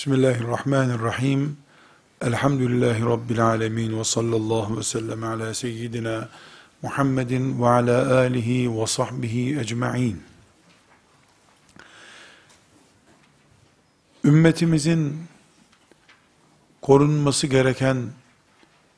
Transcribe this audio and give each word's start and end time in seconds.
Bismillahirrahmanirrahim. 0.00 1.56
Elhamdülillahi 2.20 3.04
Rabbil 3.04 3.46
alemin 3.46 3.98
ve 3.98 4.04
sallallahu 4.04 4.78
ve 4.78 4.82
sellem 4.82 5.24
ala 5.24 5.54
seyyidina 5.54 6.28
Muhammedin 6.82 7.62
ve 7.62 7.68
ala 7.68 8.16
alihi 8.18 8.80
ve 8.80 8.86
sahbihi 8.86 9.58
ecma'in. 9.58 10.22
Ümmetimizin 14.24 15.24
korunması 16.82 17.46
gereken 17.46 18.06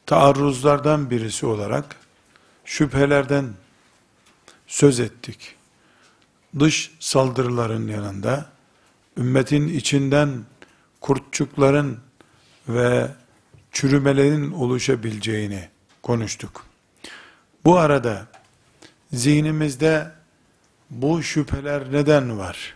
taarruzlardan 0.07 1.11
birisi 1.11 1.47
olarak 1.47 1.97
şüphelerden 2.65 3.49
söz 4.67 5.01
ettik. 5.01 5.55
Dış 6.59 6.91
saldırıların 7.01 7.89
yanında 7.89 8.47
ümmetin 9.17 9.69
içinden 9.69 10.52
kurtçukların 11.03 11.99
ve 12.69 13.09
çürümelerin 13.73 14.53
oluşabileceğini 14.53 15.69
konuştuk. 16.03 16.67
Bu 17.65 17.79
arada 17.79 18.27
zihnimizde 19.13 20.11
bu 20.91 21.23
şüpheler 21.23 21.93
neden 21.93 22.39
var? 22.39 22.75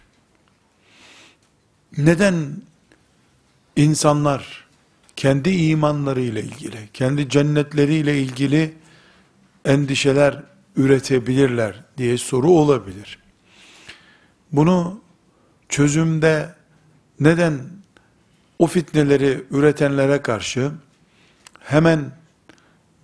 Neden 1.98 2.56
insanlar 3.76 4.66
kendi 5.16 5.50
imanlarıyla 5.50 6.40
ilgili, 6.40 6.88
kendi 6.92 7.28
cennetleriyle 7.28 8.20
ilgili 8.20 8.74
endişeler 9.64 10.42
üretebilirler 10.76 11.84
diye 11.98 12.18
soru 12.18 12.50
olabilir. 12.50 13.18
Bunu 14.52 15.00
çözümde 15.68 16.54
neden 17.20 17.75
o 18.58 18.66
fitneleri 18.66 19.44
üretenlere 19.50 20.22
karşı 20.22 20.70
hemen 21.60 22.12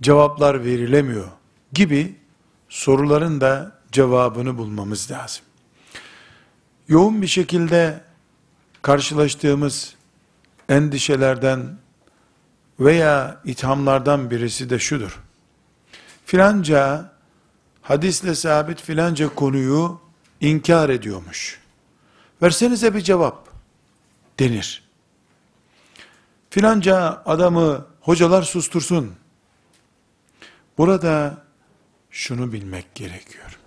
cevaplar 0.02 0.64
verilemiyor 0.64 1.28
gibi 1.72 2.16
soruların 2.68 3.40
da 3.40 3.78
cevabını 3.92 4.58
bulmamız 4.58 5.10
lazım. 5.10 5.44
Yoğun 6.88 7.22
bir 7.22 7.26
şekilde 7.26 8.00
karşılaştığımız 8.82 9.94
endişelerden 10.68 11.76
veya 12.80 13.40
ithamlardan 13.44 14.30
birisi 14.30 14.70
de 14.70 14.78
şudur. 14.78 15.20
Filanca 16.26 17.12
hadisle 17.82 18.34
sabit 18.34 18.82
filanca 18.82 19.34
konuyu 19.34 20.00
inkar 20.40 20.88
ediyormuş. 20.88 21.60
Versenize 22.42 22.94
bir 22.94 23.00
cevap 23.00 23.48
denir. 24.40 24.81
Filanca 26.52 27.22
adamı 27.26 27.86
hocalar 28.00 28.42
sustursun. 28.42 29.16
Burada 30.78 31.44
şunu 32.10 32.52
bilmek 32.52 32.94
gerekiyor. 32.94 33.58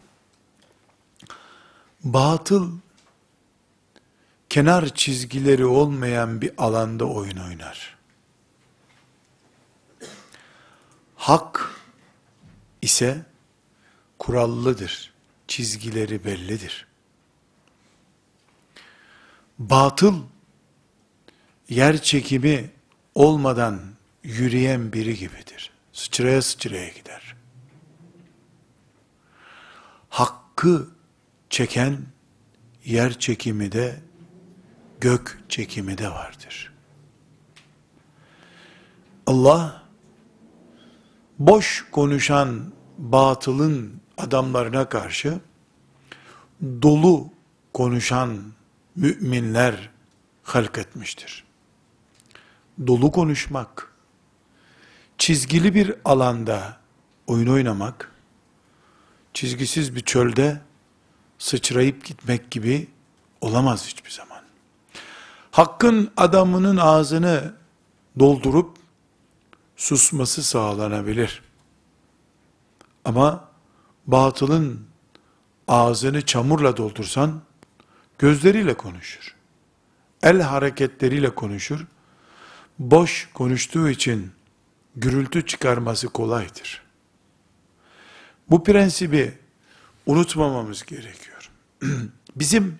Batıl 2.04 2.72
kenar 4.50 4.96
çizgileri 4.96 5.66
olmayan 5.66 6.42
bir 6.42 6.52
alanda 6.58 7.06
oyun 7.06 7.38
oynar. 7.38 7.98
Hak 11.16 11.72
ise 12.82 13.26
kurallıdır. 14.20 15.14
Çizgileri 15.48 16.26
bellidir. 16.26 16.88
Batıl 19.60 20.22
yer 21.70 22.02
çekimi 22.02 22.75
olmadan 23.16 23.82
yürüyen 24.24 24.94
biri 24.94 25.18
gibidir. 25.18 25.72
Sıçraya 25.94 26.42
sıçraya 26.42 26.90
gider. 26.90 27.36
Hakkı 30.10 30.88
çeken 31.50 31.98
yer 32.86 33.20
çekimi 33.20 33.72
de 33.72 34.00
gök 35.02 35.40
çekimi 35.50 35.98
de 35.98 36.10
vardır. 36.10 36.74
Allah 39.28 39.84
boş 41.40 41.86
konuşan 41.92 42.74
batılın 42.98 44.02
adamlarına 44.18 44.90
karşı 44.90 45.40
dolu 46.62 47.30
konuşan 47.74 48.38
müminler 48.96 49.90
halk 50.44 50.78
etmiştir. 50.78 51.45
Dolu 52.88 53.12
konuşmak, 53.12 53.94
çizgili 55.18 55.76
bir 55.76 55.96
alanda 56.06 56.78
oyun 57.28 57.48
oynamak, 57.48 58.12
çizgisiz 59.34 59.96
bir 59.96 60.02
çölde 60.02 60.62
sıçrayıp 61.38 62.06
gitmek 62.06 62.52
gibi 62.52 62.88
olamaz 63.42 63.88
hiçbir 63.88 64.12
zaman. 64.12 64.42
Hakkın 65.52 66.12
adamının 66.18 66.78
ağzını 66.78 67.54
doldurup 68.20 68.78
susması 69.76 70.44
sağlanabilir. 70.44 71.42
Ama 73.06 73.50
batılın 74.08 74.88
ağzını 75.68 76.26
çamurla 76.26 76.78
doldursan 76.78 77.42
gözleriyle 78.20 78.78
konuşur. 78.78 79.36
El 80.24 80.42
hareketleriyle 80.42 81.36
konuşur. 81.36 81.86
Boş 82.80 83.30
konuştuğu 83.34 83.90
için 83.90 84.32
gürültü 84.96 85.46
çıkarması 85.46 86.10
kolaydır. 86.10 86.82
Bu 88.50 88.64
prensibi 88.64 89.38
unutmamamız 90.06 90.86
gerekiyor. 90.86 91.52
Bizim 92.36 92.80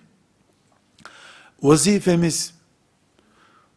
vazifemiz 1.62 2.54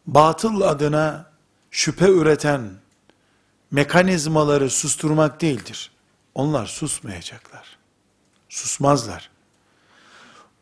batıl 0.06 0.60
adına 0.60 1.30
şüphe 1.70 2.08
üreten 2.08 2.70
mekanizmaları 3.70 4.70
susturmak 4.70 5.40
değildir. 5.40 5.90
Onlar 6.34 6.66
susmayacaklar. 6.66 7.78
Susmazlar. 8.48 9.30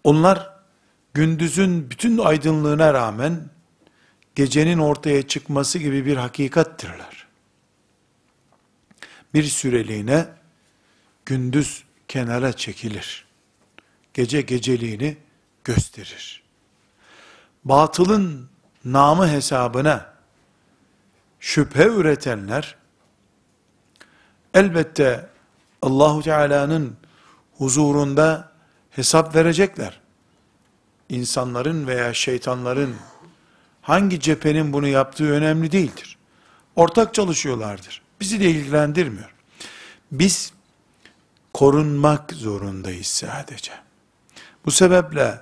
Onlar 0.04 0.50
gündüzün 1.14 1.90
bütün 1.90 2.18
aydınlığına 2.18 2.94
rağmen 2.94 3.48
gecenin 4.38 4.78
ortaya 4.78 5.28
çıkması 5.28 5.78
gibi 5.78 6.06
bir 6.06 6.16
hakikattirler. 6.16 7.26
Bir 9.34 9.44
süreliğine 9.44 10.26
gündüz 11.26 11.84
kenara 12.08 12.52
çekilir. 12.52 13.26
Gece 14.14 14.40
geceliğini 14.40 15.16
gösterir. 15.64 16.42
Batılın 17.64 18.48
namı 18.84 19.28
hesabına 19.28 20.14
şüphe 21.40 21.86
üretenler 21.86 22.76
elbette 24.54 25.28
Allahu 25.82 26.22
Teala'nın 26.22 26.96
huzurunda 27.56 28.52
hesap 28.90 29.34
verecekler. 29.34 30.00
İnsanların 31.08 31.86
veya 31.86 32.14
şeytanların 32.14 32.96
hangi 33.88 34.20
cephenin 34.20 34.72
bunu 34.72 34.88
yaptığı 34.88 35.30
önemli 35.32 35.72
değildir. 35.72 36.18
Ortak 36.76 37.14
çalışıyorlardır. 37.14 38.02
Bizi 38.20 38.40
de 38.40 38.50
ilgilendirmiyor. 38.50 39.34
Biz 40.12 40.52
korunmak 41.54 42.32
zorundayız 42.32 43.06
sadece. 43.06 43.72
Bu 44.64 44.70
sebeple 44.70 45.40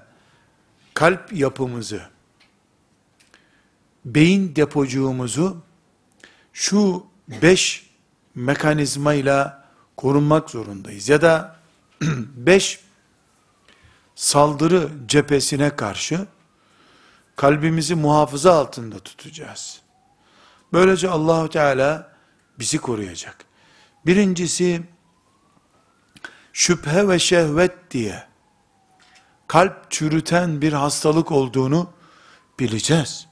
kalp 0.95 1.33
yapımızı, 1.33 2.03
beyin 4.05 4.57
depocuğumuzu 4.57 5.63
şu 6.53 7.07
beş 7.29 7.91
mekanizmayla 8.35 9.65
korunmak 9.97 10.51
zorundayız. 10.51 11.09
Ya 11.09 11.23
da 11.23 11.57
beş 12.37 12.81
saldırı 14.15 14.91
cephesine 15.07 15.77
karşı 15.77 16.27
kalbimizi 17.37 17.95
muhafaza 17.95 18.55
altında 18.55 18.99
tutacağız. 18.99 19.81
Böylece 20.73 21.11
Allahu 21.11 21.49
Teala 21.49 22.13
bizi 22.59 22.79
koruyacak. 22.79 23.45
Birincisi 24.07 24.83
şüphe 26.53 27.09
ve 27.09 27.19
şehvet 27.19 27.91
diye 27.91 28.27
kalp 29.47 29.91
çürüten 29.91 30.61
bir 30.61 30.73
hastalık 30.73 31.33
olduğunu 31.33 31.91
bileceğiz. 32.61 33.27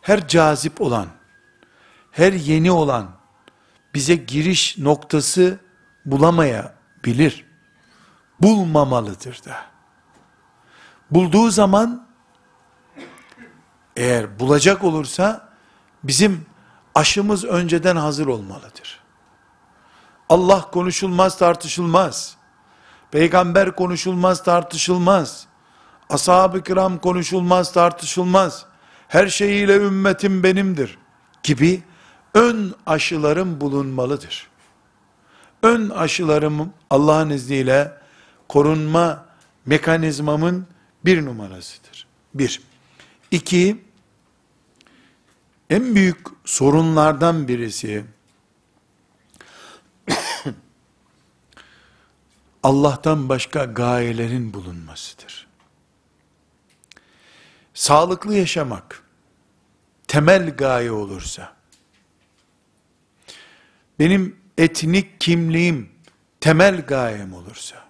Her 0.00 0.28
cazip 0.28 0.80
olan, 0.80 1.06
her 2.10 2.32
yeni 2.32 2.70
olan 2.70 3.10
bize 3.94 4.14
giriş 4.16 4.78
noktası 4.78 5.58
bulamayabilir. 6.04 7.44
Bulmamalıdır 8.40 9.44
da. 9.44 9.56
Bulduğu 11.10 11.50
zaman 11.50 12.03
eğer 13.96 14.38
bulacak 14.40 14.84
olursa 14.84 15.48
bizim 16.04 16.46
aşımız 16.94 17.44
önceden 17.44 17.96
hazır 17.96 18.26
olmalıdır. 18.26 19.00
Allah 20.28 20.70
konuşulmaz 20.70 21.38
tartışılmaz. 21.38 22.36
Peygamber 23.10 23.76
konuşulmaz 23.76 24.44
tartışılmaz. 24.44 25.46
Ashab-ı 26.10 26.62
kiram 26.62 26.98
konuşulmaz 26.98 27.72
tartışılmaz. 27.72 28.66
Her 29.08 29.28
şeyiyle 29.28 29.76
ümmetim 29.76 30.42
benimdir 30.42 30.98
gibi 31.42 31.82
ön 32.34 32.74
aşılarım 32.86 33.60
bulunmalıdır. 33.60 34.48
Ön 35.62 35.90
aşılarım 35.90 36.72
Allah'ın 36.90 37.30
izniyle 37.30 37.92
korunma 38.48 39.24
mekanizmamın 39.66 40.66
bir 41.04 41.24
numarasıdır. 41.24 42.06
Bir. 42.34 42.62
İki, 43.30 43.83
en 45.70 45.94
büyük 45.94 46.18
sorunlardan 46.44 47.48
birisi, 47.48 48.04
Allah'tan 52.62 53.28
başka 53.28 53.64
gayelerin 53.64 54.54
bulunmasıdır. 54.54 55.46
Sağlıklı 57.74 58.34
yaşamak, 58.34 59.02
temel 60.08 60.56
gaye 60.56 60.90
olursa, 60.90 61.54
benim 63.98 64.36
etnik 64.58 65.20
kimliğim, 65.20 65.90
temel 66.40 66.86
gayem 66.86 67.34
olursa, 67.34 67.84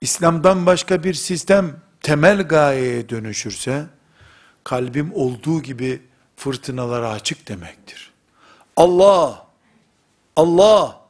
İslam'dan 0.00 0.66
başka 0.66 1.04
bir 1.04 1.14
sistem 1.14 1.80
temel 2.00 2.48
gayeye 2.48 3.08
dönüşürse, 3.08 3.86
kalbim 4.64 5.14
olduğu 5.14 5.62
gibi 5.62 6.02
fırtınalara 6.36 7.10
açık 7.10 7.48
demektir. 7.48 8.10
Allah, 8.76 9.46
Allah, 10.36 11.00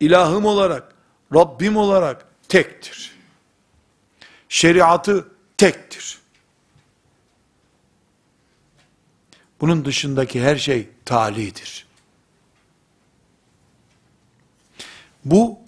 ilahım 0.00 0.44
olarak, 0.44 0.94
Rabbim 1.34 1.76
olarak 1.76 2.26
tektir. 2.48 3.12
Şeriatı 4.48 5.28
tektir. 5.56 6.18
Bunun 9.60 9.84
dışındaki 9.84 10.42
her 10.42 10.56
şey 10.56 10.88
talidir. 11.04 11.86
Bu 15.24 15.58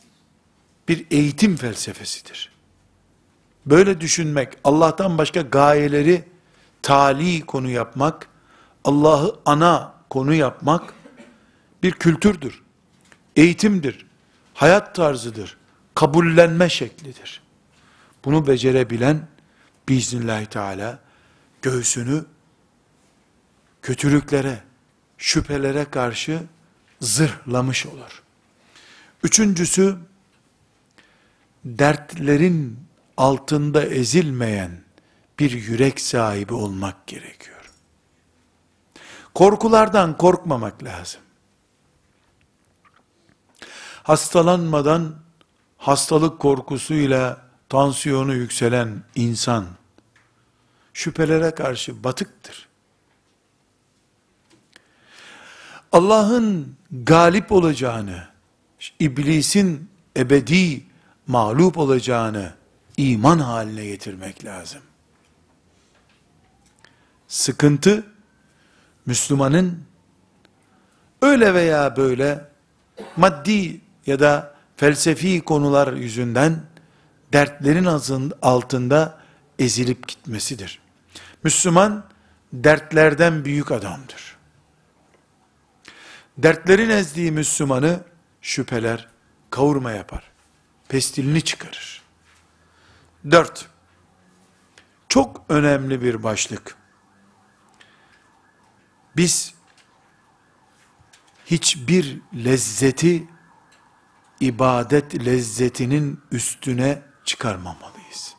bir 0.89 1.07
eğitim 1.11 1.57
felsefesidir. 1.57 2.53
Böyle 3.67 4.01
düşünmek, 4.01 4.53
Allah'tan 4.65 5.19
başka 5.19 5.41
gayeleri 5.41 6.25
tali 6.85 7.41
konu 7.47 7.71
yapmak, 7.71 8.29
Allah'ı 8.85 9.37
ana 9.45 9.95
konu 10.11 10.35
yapmak 10.35 10.95
bir 11.83 11.93
kültürdür. 11.93 12.63
Eğitimdir. 13.37 14.07
Hayat 14.55 14.95
tarzıdır. 14.95 15.57
Kabullenme 15.95 16.69
şeklidir. 16.69 17.43
Bunu 18.25 18.47
becerebilen 18.47 19.29
biiznillahü 19.89 20.47
teala 20.47 20.99
göğsünü 21.63 22.25
kötülüklere, 23.83 24.63
şüphelere 25.19 25.85
karşı 25.85 26.43
zırhlamış 27.01 27.87
olur. 27.87 28.23
Üçüncüsü, 29.23 29.97
dertlerin 31.65 32.79
altında 33.17 33.85
ezilmeyen 33.85 34.84
bir 35.39 35.51
yürek 35.51 36.01
sahibi 36.01 36.55
olmak 36.55 37.07
gerekiyor. 37.07 37.71
Korkulardan 39.35 40.17
korkmamak 40.17 40.85
lazım. 40.85 41.21
Hastalanmadan 44.03 45.15
hastalık 45.79 46.39
korkusuyla 46.39 47.41
tansiyonu 47.69 48.35
yükselen 48.35 49.03
insan 49.15 49.67
şüphelere 50.93 51.51
karşı 51.51 52.05
batıktır. 52.05 52.69
Allah'ın 55.93 56.77
galip 56.91 57.53
olacağını, 57.53 58.29
iblisin 59.01 59.91
ebedi 60.17 60.85
mağlup 61.27 61.79
olacağını 61.79 62.55
iman 62.97 63.39
haline 63.39 63.87
getirmek 63.87 64.45
lazım. 64.45 64.81
Sıkıntı, 67.29 68.07
Müslümanın 69.07 69.85
öyle 71.23 71.55
veya 71.55 71.97
böyle 71.97 72.49
maddi 73.17 73.81
ya 74.07 74.21
da 74.21 74.55
felsefi 74.77 75.41
konular 75.41 75.93
yüzünden 75.93 76.63
dertlerin 77.33 77.85
altında 78.43 79.19
ezilip 79.59 80.09
gitmesidir. 80.09 80.81
Müslüman 81.45 82.05
dertlerden 82.53 83.45
büyük 83.45 83.73
adamdır. 83.73 84.37
Dertlerin 86.39 86.91
ezdiği 86.91 87.33
Müslümanı 87.33 88.01
şüpheler 88.43 89.09
kavurma 89.51 89.93
yapar. 89.93 90.23
Pestilini 90.89 91.43
çıkarır. 91.43 92.03
Dört. 93.31 93.67
Çok 95.09 95.45
önemli 95.49 96.03
bir 96.03 96.23
başlık. 96.23 96.77
Biz 99.17 99.55
hiçbir 101.47 102.21
lezzeti 102.35 103.29
ibadet 104.41 105.27
lezzetinin 105.27 106.21
üstüne 106.33 107.03
çıkarmamalıyız. 107.25 108.35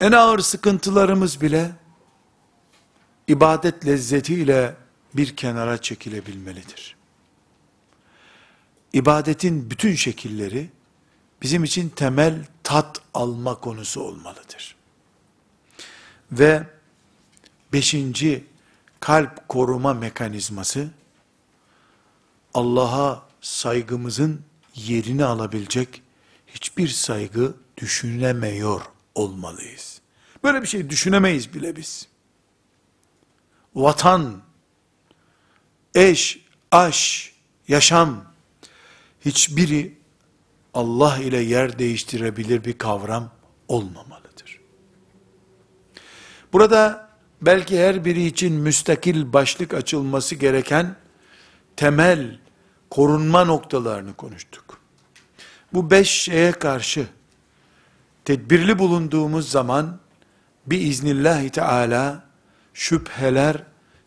En 0.00 0.12
ağır 0.12 0.38
sıkıntılarımız 0.38 1.40
bile 1.40 1.70
ibadet 3.28 3.86
lezzetiyle 3.86 4.76
bir 5.14 5.36
kenara 5.36 5.78
çekilebilmelidir. 5.78 6.96
İbadetin 8.92 9.70
bütün 9.70 9.94
şekilleri 9.94 10.70
bizim 11.42 11.64
için 11.64 11.88
temel 11.88 12.44
tat 12.62 13.00
alma 13.14 13.60
konusu 13.60 14.00
olmalıdır. 14.00 14.76
Ve 16.32 16.75
beşinci 17.72 18.44
kalp 19.00 19.48
koruma 19.48 19.94
mekanizması 19.94 20.90
Allah'a 22.54 23.26
saygımızın 23.40 24.42
yerini 24.74 25.24
alabilecek 25.24 26.02
hiçbir 26.46 26.88
saygı 26.88 27.54
düşünemiyor 27.76 28.80
olmalıyız. 29.14 30.00
Böyle 30.44 30.62
bir 30.62 30.66
şey 30.66 30.90
düşünemeyiz 30.90 31.54
bile 31.54 31.76
biz. 31.76 32.08
Vatan, 33.74 34.42
eş, 35.94 36.40
aş, 36.70 37.32
yaşam 37.68 38.24
hiçbiri 39.24 39.98
Allah 40.74 41.18
ile 41.18 41.38
yer 41.38 41.78
değiştirebilir 41.78 42.64
bir 42.64 42.78
kavram 42.78 43.32
olmamalıdır. 43.68 44.60
Burada 46.52 47.05
belki 47.42 47.80
her 47.80 48.04
biri 48.04 48.26
için 48.26 48.52
müstakil 48.52 49.32
başlık 49.32 49.74
açılması 49.74 50.34
gereken 50.34 50.96
temel 51.76 52.38
korunma 52.90 53.44
noktalarını 53.44 54.14
konuştuk. 54.14 54.80
Bu 55.72 55.90
beş 55.90 56.10
şeye 56.10 56.52
karşı 56.52 57.06
tedbirli 58.24 58.78
bulunduğumuz 58.78 59.50
zaman 59.50 59.98
bir 60.66 60.80
iznillahü 60.80 61.50
teala 61.50 62.24
şüpheler 62.74 63.62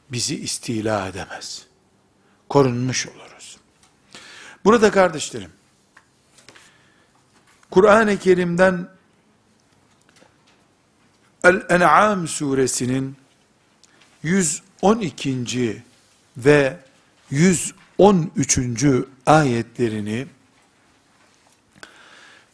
bizi 0.09 0.35
istila 0.35 1.07
edemez. 1.07 1.65
Korunmuş 2.49 3.07
oluruz. 3.07 3.57
Burada 4.65 4.91
kardeşlerim, 4.91 5.51
Kur'an-ı 7.71 8.17
Kerim'den 8.17 8.89
El-En'am 11.43 12.27
suresinin 12.27 13.17
112. 14.23 15.83
ve 16.37 16.79
113. 17.29 18.85
ayetlerini 19.25 20.27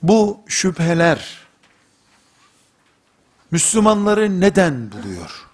bu 0.04 0.42
şüpheler 0.48 1.38
Müslümanları 3.52 4.42
neden 4.42 4.92
buluyor? 4.92 5.46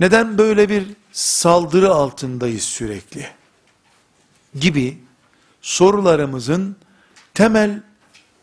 Neden 0.00 0.38
böyle 0.38 0.68
bir 0.68 0.86
saldırı 1.12 1.90
altındayız 1.90 2.62
sürekli? 2.62 3.28
Gibi 4.54 4.98
sorularımızın 5.62 6.76
temel 7.34 7.82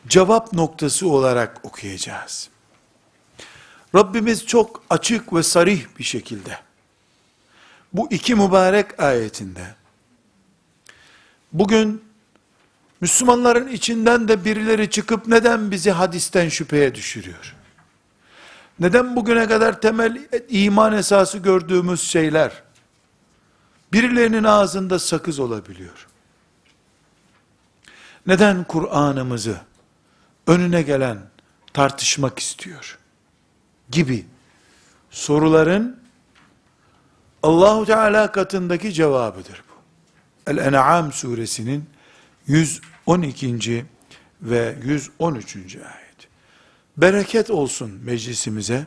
cevap 0.08 0.54
noktası 0.54 1.10
olarak 1.10 1.66
okuyacağız. 1.66 2.51
Rabbimiz 3.96 4.46
çok 4.46 4.84
açık 4.90 5.34
ve 5.34 5.44
sarih 5.44 5.86
bir 6.00 6.04
şekilde 6.04 6.60
bu 7.94 8.08
iki 8.12 8.36
mübarek 8.36 9.00
ayetinde 9.00 9.76
bugün 11.54 12.04
Müslümanların 13.02 13.68
içinden 13.68 14.28
de 14.28 14.46
birileri 14.46 14.90
çıkıp 14.90 15.28
neden 15.28 15.72
bizi 15.72 15.92
hadisten 15.92 16.50
şüpheye 16.50 16.96
düşürüyor? 16.96 17.56
Neden 18.80 19.16
bugüne 19.16 19.48
kadar 19.48 19.82
temel 19.82 20.28
iman 20.50 20.94
esası 20.94 21.38
gördüğümüz 21.38 22.02
şeyler 22.02 22.64
birilerinin 23.94 24.44
ağzında 24.44 25.00
sakız 25.00 25.40
olabiliyor? 25.40 26.08
Neden 28.28 28.64
Kur'an'ımızı 28.64 29.62
önüne 30.48 30.82
gelen 30.82 31.18
tartışmak 31.74 32.40
istiyor? 32.40 33.01
Gibi 33.92 34.26
soruların 35.10 36.02
Allahu 37.44 37.86
Teala 37.86 38.32
katındaki 38.32 38.94
cevabıdır 38.94 39.64
bu. 39.70 39.74
El-En'am 40.52 41.12
suresinin 41.12 41.90
112. 42.48 43.86
ve 44.42 44.76
113. 44.84 45.56
ayet. 45.76 46.28
Bereket 46.98 47.50
olsun 47.50 48.00
meclisimize, 48.04 48.86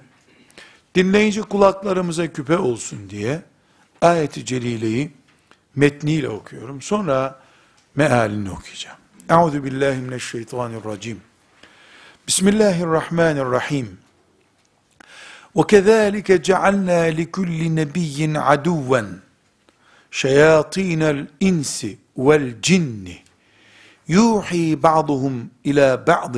dinleyici 0.95 1.43
kulaklarımıza 1.43 2.33
küpe 2.33 2.59
olsun 2.59 3.11
diye 3.11 3.43
ayeti 4.01 4.47
celileyi 4.47 5.13
metniyle 5.77 6.29
okuyorum. 6.29 6.83
Sonra 6.83 7.41
mealini 7.95 8.51
okuyacağım. 8.51 8.99
Euzu 9.31 9.65
billahi 9.65 9.99
mineşşeytanirracim. 9.99 11.21
Bismillahirrahmanirrahim. 12.27 14.04
وَكَذَٰلِكَ 15.55 16.33
جَعَلْنَا 16.33 17.11
لِكُلِّ 17.11 17.75
نَبِيٍّ 17.75 18.39
عَدُوًّا 18.39 19.21
شَيَاطِينَ 20.11 21.03
الْاِنْسِ 21.03 21.87
وَالْجِنِّ. 22.17 23.13
يُوحِي 24.09 24.75
بَعْضُهُمْ 24.75 25.49
إِلَى 25.67 25.97
بَعْضٍ 25.97 26.37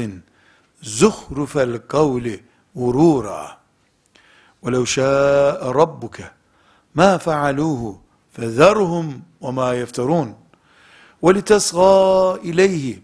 زُخْرُفَ 0.82 1.58
الْقَوْلِ 1.58 2.40
غُرُورًا. 2.76 3.58
وَلَوْ 4.62 4.84
شَاءَ 4.84 5.70
رَبُّكَ 5.70 6.32
مَا 6.94 7.16
فَعَلُوهُ 7.16 8.00
فَذَرْهُمْ 8.32 9.22
وَمَا 9.40 9.72
يَفْتَرُونَ. 9.72 10.36
وَلِتَصْغَى 11.22 12.34
إِلَيْهِ 12.44 13.02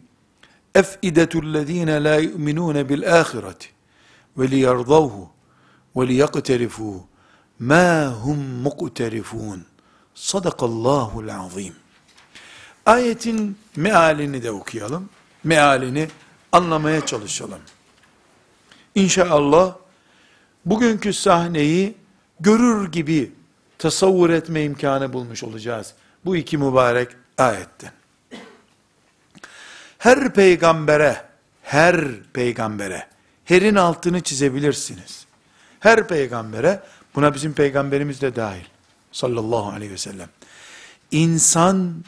أَفْئِدَةُ 0.76 1.28
الَّذ۪ينَ 1.35 1.99
لَا 1.99 2.16
يُؤْمِنُونَ 2.19 2.83
بِالْآخِرَةِ 2.83 3.59
وَلِيَرْضَوْهُ 4.37 5.31
وَلِيَقْتَرِفُوا 5.95 7.00
مَا 7.62 8.07
هُمْ 8.24 8.39
مُقْتَرِفُونَ 8.67 9.59
Sadakallahul 10.15 11.29
azim. 11.29 11.75
Ayetin 12.86 13.57
mealini 13.75 14.43
de 14.43 14.51
okuyalım. 14.51 15.09
Mealini 15.43 16.07
anlamaya 16.51 17.05
çalışalım. 17.05 17.59
İnşallah 18.95 19.75
bugünkü 20.65 21.13
sahneyi 21.13 21.95
görür 22.39 22.91
gibi 22.91 23.31
tasavvur 23.77 24.29
etme 24.29 24.63
imkanı 24.63 25.13
bulmuş 25.13 25.43
olacağız. 25.43 25.93
Bu 26.25 26.36
iki 26.36 26.57
mübarek 26.57 27.12
ayetten. 27.38 27.91
Her 29.97 30.33
peygambere, 30.33 31.25
her 31.63 32.24
peygambere, 32.33 33.07
herin 33.45 33.75
altını 33.75 34.21
çizebilirsiniz. 34.21 35.25
Her 35.82 36.08
peygambere, 36.08 36.82
buna 37.14 37.34
bizim 37.34 37.52
peygamberimiz 37.52 38.20
de 38.20 38.36
dahil, 38.36 38.64
sallallahu 39.12 39.68
aleyhi 39.72 39.92
ve 39.92 39.98
sellem. 39.98 40.28
İnsan 41.10 42.04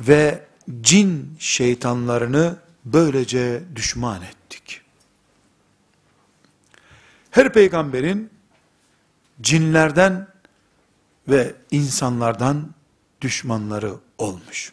ve 0.00 0.44
cin 0.80 1.36
şeytanlarını 1.38 2.56
böylece 2.84 3.62
düşman 3.76 4.22
ettik. 4.22 4.80
Her 7.30 7.52
peygamberin 7.52 8.30
cinlerden 9.40 10.28
ve 11.28 11.54
insanlardan 11.70 12.74
düşmanları 13.20 13.94
olmuş. 14.18 14.72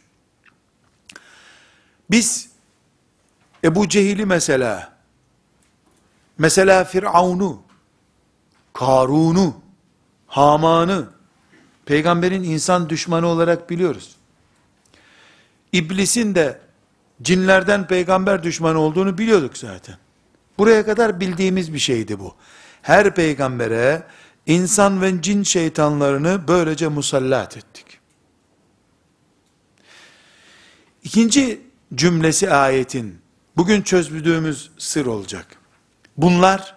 Biz 2.12 2.50
Ebu 3.64 3.90
Cehil'i 3.90 4.26
mesela, 4.26 4.95
mesela 6.38 6.84
Firavun'u, 6.84 7.62
Karun'u, 8.74 9.56
Haman'ı, 10.28 11.10
peygamberin 11.86 12.44
insan 12.44 12.90
düşmanı 12.90 13.28
olarak 13.28 13.70
biliyoruz. 13.70 14.16
İblisin 15.72 16.36
de 16.36 16.60
cinlerden 17.22 17.88
peygamber 17.88 18.44
düşmanı 18.44 18.80
olduğunu 18.80 19.18
biliyorduk 19.18 19.58
zaten. 19.58 19.98
Buraya 20.58 20.86
kadar 20.86 21.20
bildiğimiz 21.20 21.74
bir 21.74 21.80
şeydi 21.80 22.20
bu. 22.20 22.36
Her 22.82 23.16
peygambere 23.16 24.04
insan 24.46 25.02
ve 25.02 25.22
cin 25.22 25.44
şeytanlarını 25.44 26.48
böylece 26.48 26.88
musallat 26.88 27.58
ettik. 27.58 27.86
İkinci 31.04 31.62
cümlesi 31.96 32.52
ayetin 32.54 33.22
bugün 33.58 33.82
çözdüğümüz 33.82 34.72
sır 34.78 35.06
olacak. 35.06 35.48
Bunlar 36.18 36.76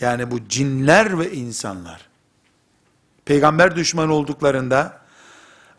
yani 0.00 0.30
bu 0.30 0.48
cinler 0.48 1.18
ve 1.18 1.32
insanlar 1.32 2.08
peygamber 3.24 3.76
düşmanı 3.76 4.12
olduklarında 4.12 5.00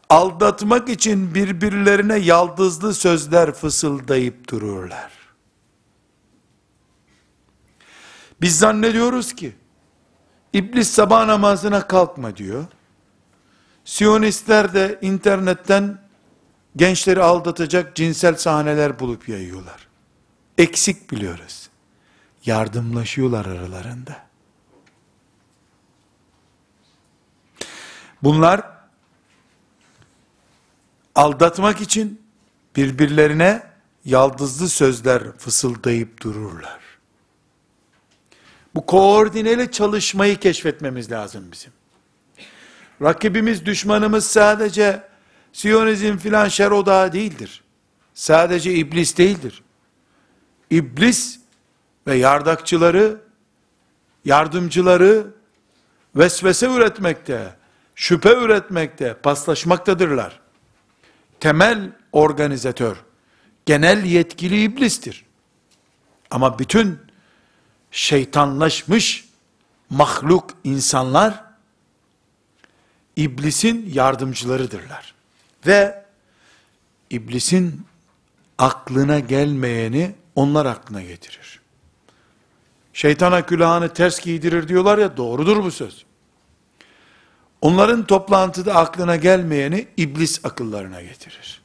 aldatmak 0.09 0.89
için 0.89 1.35
birbirlerine 1.35 2.17
yaldızlı 2.17 2.93
sözler 2.93 3.53
fısıldayıp 3.53 4.49
dururlar. 4.49 5.11
Biz 8.41 8.59
zannediyoruz 8.59 9.35
ki 9.35 9.55
İblis 10.53 10.89
sabah 10.89 11.25
namazına 11.25 11.87
kalkma 11.87 12.37
diyor. 12.37 12.65
Siyonistler 13.85 14.73
de 14.73 14.99
internetten 15.01 16.01
gençleri 16.75 17.23
aldatacak 17.23 17.95
cinsel 17.95 18.35
sahneler 18.35 18.99
bulup 18.99 19.29
yayıyorlar. 19.29 19.87
Eksik 20.57 21.11
biliyoruz. 21.11 21.56
Yardımlaşıyorlar 22.47 23.45
aralarında. 23.45 24.27
Bunlar 28.23 28.61
aldatmak 31.15 31.81
için 31.81 32.21
birbirlerine 32.75 33.63
yaldızlı 34.05 34.69
sözler 34.69 35.37
fısıldayıp 35.37 36.21
dururlar. 36.21 36.79
Bu 38.75 38.85
koordineli 38.85 39.71
çalışmayı 39.71 40.39
keşfetmemiz 40.39 41.11
lazım 41.11 41.51
bizim. 41.51 41.71
Rakibimiz, 43.01 43.65
düşmanımız 43.65 44.25
sadece 44.25 45.07
Siyonizm 45.57 46.17
filan 46.17 46.47
şer 46.47 46.71
odağı 46.71 47.13
değildir. 47.13 47.63
Sadece 48.13 48.73
iblis 48.73 49.17
değildir. 49.17 49.63
İblis 50.69 51.36
ve 52.07 52.15
yardakçıları, 52.15 53.21
yardımcıları 54.25 55.27
vesvese 56.15 56.73
üretmekte, 56.73 57.55
şüphe 57.95 58.35
üretmekte, 58.35 59.13
paslaşmaktadırlar. 59.13 60.39
Temel 61.39 61.91
organizatör, 62.11 62.97
genel 63.65 64.03
yetkili 64.03 64.61
iblistir. 64.63 65.25
Ama 66.31 66.59
bütün 66.59 66.99
şeytanlaşmış 67.91 69.25
mahluk 69.89 70.49
insanlar 70.63 71.43
iblisin 73.15 73.89
yardımcılarıdırlar. 73.93 75.13
Ve 75.65 76.05
iblisin 77.09 77.85
aklına 78.57 79.19
gelmeyeni 79.19 80.15
onlar 80.35 80.65
aklına 80.65 81.01
getirir. 81.01 81.56
Şeytana 82.97 83.45
külahını 83.45 83.93
ters 83.93 84.19
giydirir 84.19 84.67
diyorlar 84.67 84.97
ya 84.97 85.17
doğrudur 85.17 85.63
bu 85.63 85.71
söz. 85.71 86.05
Onların 87.61 88.05
toplantıda 88.05 88.75
aklına 88.75 89.15
gelmeyeni 89.15 89.87
iblis 89.97 90.45
akıllarına 90.45 91.01
getirir. 91.01 91.61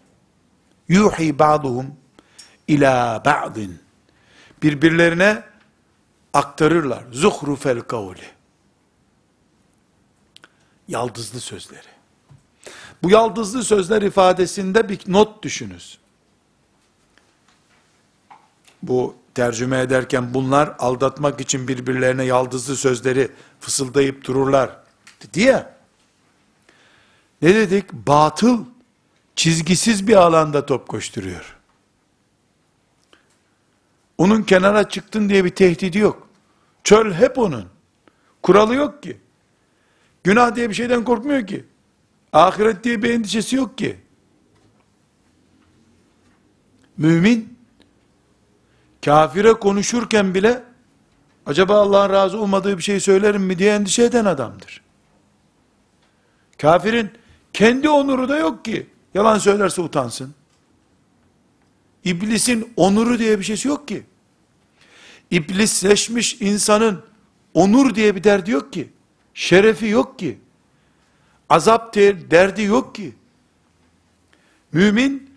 Yuhi 0.88 1.38
ba'duhum 1.38 1.96
ila 2.68 3.22
ba'din. 3.24 3.80
Birbirlerine 4.62 5.42
aktarırlar. 6.32 7.04
Zuhrufel 7.12 7.80
kavli. 7.80 8.26
Yaldızlı 10.88 11.40
sözleri. 11.40 11.88
Bu 13.02 13.10
yaldızlı 13.10 13.64
sözler 13.64 14.02
ifadesinde 14.02 14.88
bir 14.88 15.00
not 15.06 15.42
düşünüz. 15.42 15.98
Bu 18.82 19.21
tercüme 19.34 19.80
ederken 19.80 20.34
bunlar 20.34 20.74
aldatmak 20.78 21.40
için 21.40 21.68
birbirlerine 21.68 22.24
yaldızlı 22.24 22.76
sözleri 22.76 23.30
fısıldayıp 23.60 24.24
dururlar. 24.24 24.76
Dedi 25.22 25.40
ya. 25.40 25.76
Ne 27.42 27.54
dedik? 27.54 27.92
Batıl 27.92 28.64
çizgisiz 29.36 30.06
bir 30.06 30.16
alanda 30.16 30.66
top 30.66 30.88
koşturuyor. 30.88 31.56
Onun 34.18 34.42
kenara 34.42 34.88
çıktın 34.88 35.28
diye 35.28 35.44
bir 35.44 35.50
tehdidi 35.50 35.98
yok. 35.98 36.28
Çöl 36.84 37.12
hep 37.12 37.38
onun. 37.38 37.68
Kuralı 38.42 38.74
yok 38.74 39.02
ki. 39.02 39.16
Günah 40.24 40.54
diye 40.54 40.70
bir 40.70 40.74
şeyden 40.74 41.04
korkmuyor 41.04 41.46
ki. 41.46 41.64
Ahiret 42.32 42.84
diye 42.84 43.02
bir 43.02 43.10
endişesi 43.10 43.56
yok 43.56 43.78
ki. 43.78 44.00
Mümin, 46.96 47.51
kafire 49.04 49.52
konuşurken 49.52 50.34
bile, 50.34 50.62
acaba 51.46 51.80
Allah'ın 51.80 52.10
razı 52.10 52.38
olmadığı 52.38 52.78
bir 52.78 52.82
şey 52.82 53.00
söylerim 53.00 53.42
mi 53.42 53.58
diye 53.58 53.74
endişe 53.74 54.02
eden 54.02 54.24
adamdır. 54.24 54.82
Kafirin 56.58 57.10
kendi 57.52 57.88
onuru 57.88 58.28
da 58.28 58.36
yok 58.36 58.64
ki. 58.64 58.86
Yalan 59.14 59.38
söylerse 59.38 59.82
utansın. 59.82 60.34
İblisin 62.04 62.72
onuru 62.76 63.18
diye 63.18 63.38
bir 63.38 63.44
şeysi 63.44 63.68
yok 63.68 63.88
ki. 63.88 64.02
İblisleşmiş 65.30 66.36
insanın 66.40 67.04
onur 67.54 67.94
diye 67.94 68.16
bir 68.16 68.24
derdi 68.24 68.50
yok 68.50 68.72
ki. 68.72 68.92
Şerefi 69.34 69.86
yok 69.86 70.18
ki. 70.18 70.38
Azap 71.48 71.94
derdi 71.94 72.62
yok 72.62 72.94
ki. 72.94 73.14
Mümin 74.72 75.31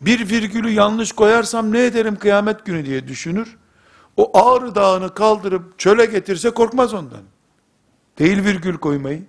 bir 0.00 0.30
virgülü 0.30 0.70
yanlış 0.70 1.12
koyarsam 1.12 1.72
ne 1.72 1.84
ederim 1.84 2.16
kıyamet 2.16 2.66
günü 2.66 2.86
diye 2.86 3.08
düşünür. 3.08 3.56
O 4.16 4.38
ağrı 4.38 4.74
dağını 4.74 5.14
kaldırıp 5.14 5.78
çöle 5.78 6.06
getirse 6.06 6.50
korkmaz 6.50 6.94
ondan. 6.94 7.22
Değil 8.18 8.44
virgül 8.44 8.76
koymayı. 8.76 9.22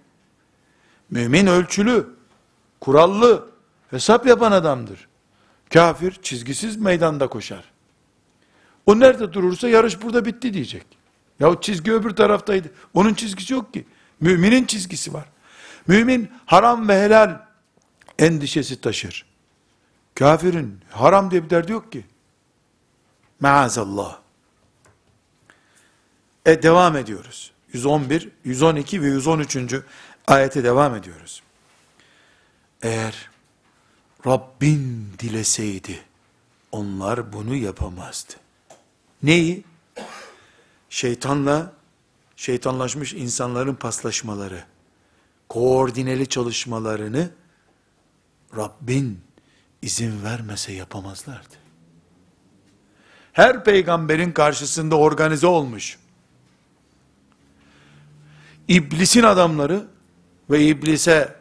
Mümin 1.10 1.48
ölçülü, 1.48 2.08
kurallı, 2.82 3.50
hesap 3.90 4.26
yapan 4.26 4.52
adamdır. 4.52 5.08
Kafir 5.74 6.12
çizgisiz 6.22 6.78
meydanda 6.78 7.28
koşar. 7.28 7.64
O 8.86 9.00
nerede 9.00 9.34
durursa 9.34 9.70
yarış 9.70 10.02
burada 10.02 10.26
bitti 10.26 10.54
diyecek. 10.54 10.86
Ya 11.40 11.62
çizgi 11.62 11.94
öbür 11.94 12.12
taraftaydı. 12.12 12.72
Onun 12.94 13.14
çizgisi 13.14 13.54
yok 13.54 13.74
ki. 13.74 13.86
Müminin 14.20 14.66
çizgisi 14.66 15.14
var. 15.14 15.26
Mümin 15.88 16.30
haram 16.46 16.88
ve 16.88 17.02
helal 17.02 17.42
endişesi 18.20 18.82
taşır. 18.82 19.29
Kafirin 20.20 20.80
haram 20.90 21.32
diye 21.32 21.44
bir 21.44 21.50
derdi 21.50 21.72
yok 21.72 21.92
ki. 21.92 22.06
Maazallah. 23.40 24.20
E 26.46 26.64
devam 26.64 26.98
ediyoruz. 26.98 27.52
111, 27.74 28.30
112 28.44 29.02
ve 29.02 29.08
113. 29.08 29.58
ayete 30.28 30.64
devam 30.64 30.96
ediyoruz. 30.96 31.44
Eğer 32.82 33.30
Rabbin 34.28 35.14
dileseydi 35.20 36.00
onlar 36.72 37.34
bunu 37.34 37.56
yapamazdı. 37.56 38.34
Neyi? 39.24 39.64
Şeytanla 40.90 41.74
şeytanlaşmış 42.36 43.14
insanların 43.14 43.76
paslaşmaları, 43.76 44.64
koordineli 45.50 46.28
çalışmalarını 46.28 47.32
Rabbin 48.58 49.22
izin 49.82 50.24
vermese 50.24 50.74
yapamazlardı. 50.74 51.56
Her 53.34 53.64
peygamberin 53.64 54.32
karşısında 54.32 54.98
organize 54.98 55.48
olmuş. 55.48 55.98
İblisin 58.68 59.24
adamları 59.24 59.88
ve 60.50 60.66
iblise 60.66 61.36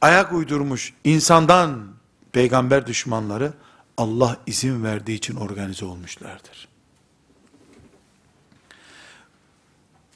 ayak 0.00 0.32
uydurmuş 0.32 0.94
insandan 1.04 1.94
peygamber 2.32 2.86
düşmanları 2.86 3.52
Allah 3.96 4.36
izin 4.46 4.84
verdiği 4.84 5.14
için 5.14 5.36
organize 5.36 5.84
olmuşlardır. 5.84 6.68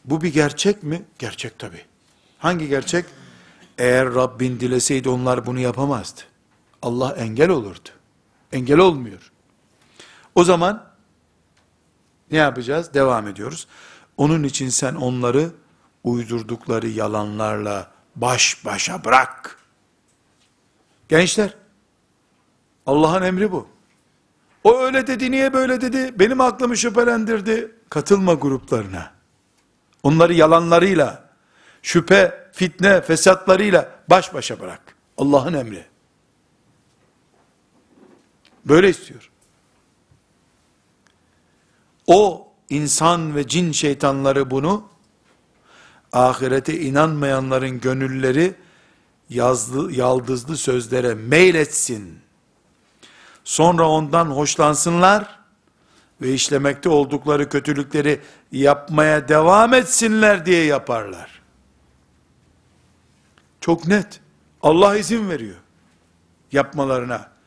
Bu 0.05 0.23
bir 0.23 0.33
gerçek 0.33 0.83
mi? 0.83 1.03
Gerçek 1.19 1.59
tabi. 1.59 1.85
Hangi 2.39 2.69
gerçek? 2.69 3.05
Eğer 3.79 4.15
Rabbin 4.15 4.61
dileseydi 4.61 5.09
onlar 5.09 5.47
bunu 5.47 5.59
yapamazdı. 5.59 6.21
Allah 6.83 7.13
engel 7.13 7.49
olurdu. 7.49 7.89
Engel 8.53 8.79
olmuyor. 8.79 9.33
O 10.35 10.45
zaman 10.45 10.85
ne 12.31 12.39
yapacağız? 12.39 12.95
Devam 12.95 13.29
ediyoruz. 13.29 13.67
Onun 14.17 14.43
için 14.43 14.69
sen 14.69 14.95
onları 14.95 15.51
uydurdukları 16.05 16.89
yalanlarla 16.89 17.91
baş 18.17 18.65
başa 18.65 19.05
bırak. 19.05 19.59
Gençler, 21.09 21.55
Allah'ın 22.87 23.23
emri 23.23 23.53
bu. 23.53 23.69
O 24.65 24.79
öyle 24.79 25.07
dedi, 25.07 25.31
niye 25.31 25.53
böyle 25.53 25.81
dedi? 25.81 26.19
Benim 26.19 26.41
aklımı 26.41 26.77
şüphelendirdi. 26.77 27.75
Katılma 27.91 28.35
gruplarına. 28.35 29.11
Onları 30.03 30.35
yalanlarıyla, 30.35 31.29
şüphe, 31.83 32.51
fitne, 32.53 33.01
fesatlarıyla 33.01 33.91
baş 34.11 34.35
başa 34.35 34.61
bırak. 34.61 34.81
Allah'ın 35.19 35.55
emri. 35.55 35.85
Böyle 38.69 38.89
istiyor. 38.89 39.31
O 42.07 42.49
insan 42.69 43.37
ve 43.37 43.49
cin 43.49 43.73
şeytanları 43.73 44.51
bunu 44.51 44.85
ahirete 46.13 46.81
inanmayanların 46.81 47.81
gönülleri 47.81 48.55
yazlı, 49.29 49.93
yaldızlı 49.93 50.57
sözlere 50.57 51.15
meyletsin. 51.15 52.19
Sonra 53.45 53.89
ondan 53.89 54.27
hoşlansınlar 54.27 55.39
ve 56.23 56.33
işlemekte 56.33 56.89
oldukları 56.89 57.49
kötülükleri 57.49 58.21
yapmaya 58.53 59.29
devam 59.29 59.75
etsinler 59.75 60.47
diye 60.47 60.65
yaparlar. 60.65 61.43
Çok 63.61 63.87
net. 63.87 64.21
Allah 64.63 64.97
izin 64.97 65.31
veriyor 65.31 65.57
yapmalarına. 66.53 67.38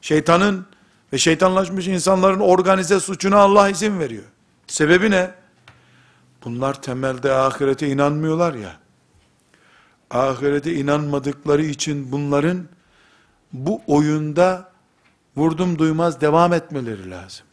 Şeytanın 0.00 0.66
ve 1.12 1.18
şeytanlaşmış 1.18 1.86
insanların 1.86 2.40
organize 2.40 3.00
suçuna 3.00 3.36
Allah 3.36 3.68
izin 3.68 4.00
veriyor. 4.00 4.24
Sebebi 4.66 5.10
ne? 5.10 5.30
Bunlar 6.44 6.82
temelde 6.82 7.32
ahirete 7.32 7.88
inanmıyorlar 7.88 8.54
ya. 8.54 8.76
Ahirete 10.10 10.74
inanmadıkları 10.74 11.64
için 11.64 12.12
bunların 12.12 12.68
bu 13.52 13.82
oyunda 13.86 14.70
vurdum 15.36 15.78
duymaz 15.78 16.20
devam 16.20 16.52
etmeleri 16.52 17.10
lazım. 17.10 17.46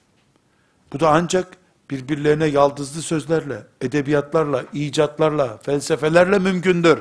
Bu 0.93 0.99
da 0.99 1.09
ancak 1.09 1.57
birbirlerine 1.89 2.45
yaldızlı 2.45 3.01
sözlerle, 3.01 3.63
edebiyatlarla, 3.81 4.63
icatlarla, 4.73 5.57
felsefelerle 5.57 6.39
mümkündür. 6.39 6.99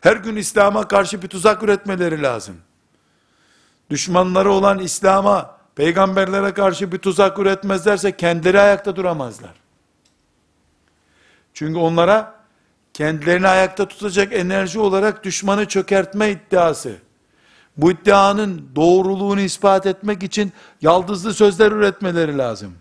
Her 0.00 0.16
gün 0.16 0.36
İslam'a 0.36 0.88
karşı 0.88 1.22
bir 1.22 1.28
tuzak 1.28 1.62
üretmeleri 1.62 2.22
lazım. 2.22 2.56
Düşmanları 3.92 4.52
olan 4.52 4.78
İslam'a, 4.78 5.56
peygamberlere 5.74 6.54
karşı 6.54 6.92
bir 6.92 6.98
tuzak 6.98 7.38
üretmezlerse 7.38 8.16
kendileri 8.16 8.60
ayakta 8.60 8.96
duramazlar. 8.96 9.54
Çünkü 11.54 11.78
onlara 11.78 12.34
kendilerini 12.94 13.48
ayakta 13.48 13.88
tutacak 13.88 14.32
enerji 14.32 14.80
olarak 14.80 15.24
düşmanı 15.24 15.68
çökertme 15.68 16.30
iddiası, 16.30 16.96
bu 17.76 17.90
iddianın 17.90 18.70
doğruluğunu 18.76 19.40
ispat 19.40 19.86
etmek 19.86 20.22
için 20.22 20.52
yaldızlı 20.82 21.34
sözler 21.34 21.72
üretmeleri 21.72 22.38
lazım. 22.38 22.74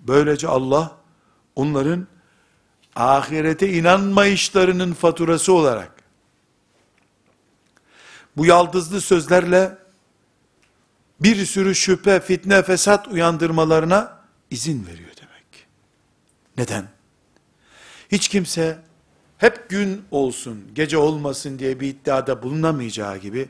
Böylece 0.00 0.48
Allah 0.48 0.96
onların 1.56 2.06
ahirete 2.96 3.68
inanmayışlarının 3.68 4.92
faturası 4.92 5.52
olarak 5.52 6.01
bu 8.36 8.46
yaldızlı 8.46 9.00
sözlerle 9.00 9.78
bir 11.20 11.46
sürü 11.46 11.74
şüphe, 11.74 12.20
fitne, 12.20 12.62
fesat 12.62 13.08
uyandırmalarına 13.08 14.18
izin 14.50 14.86
veriyor 14.86 15.10
demek. 15.20 15.66
Neden? 16.56 16.88
Hiç 18.12 18.28
kimse 18.28 18.78
hep 19.38 19.68
gün 19.68 20.04
olsun, 20.10 20.64
gece 20.74 20.98
olmasın 20.98 21.58
diye 21.58 21.80
bir 21.80 21.88
iddiada 21.88 22.42
bulunamayacağı 22.42 23.16
gibi 23.16 23.48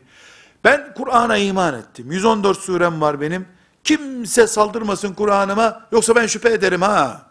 ben 0.64 0.94
Kur'an'a 0.94 1.36
iman 1.36 1.74
ettim. 1.74 2.12
114 2.12 2.58
surem 2.58 3.00
var 3.00 3.20
benim. 3.20 3.46
Kimse 3.84 4.46
saldırmasın 4.46 5.14
Kur'an'ıma 5.14 5.86
yoksa 5.92 6.14
ben 6.14 6.26
şüphe 6.26 6.52
ederim 6.52 6.82
ha. 6.82 7.26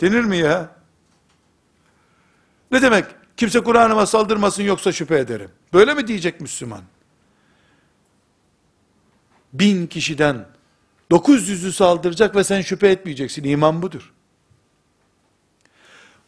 Denir 0.00 0.24
mi 0.24 0.36
ya? 0.38 0.68
Ne 2.70 2.82
demek? 2.82 3.04
Kimse 3.36 3.60
Kur'an'ıma 3.60 4.06
saldırmasın 4.06 4.62
yoksa 4.62 4.92
şüphe 4.92 5.18
ederim. 5.18 5.50
Böyle 5.72 5.94
mi 5.94 6.06
diyecek 6.06 6.40
Müslüman? 6.40 6.82
Bin 9.52 9.86
kişiden 9.86 10.46
900'ü 11.10 11.72
saldıracak 11.72 12.36
ve 12.36 12.44
sen 12.44 12.60
şüphe 12.60 12.88
etmeyeceksin. 12.88 13.44
İman 13.44 13.82
budur. 13.82 14.12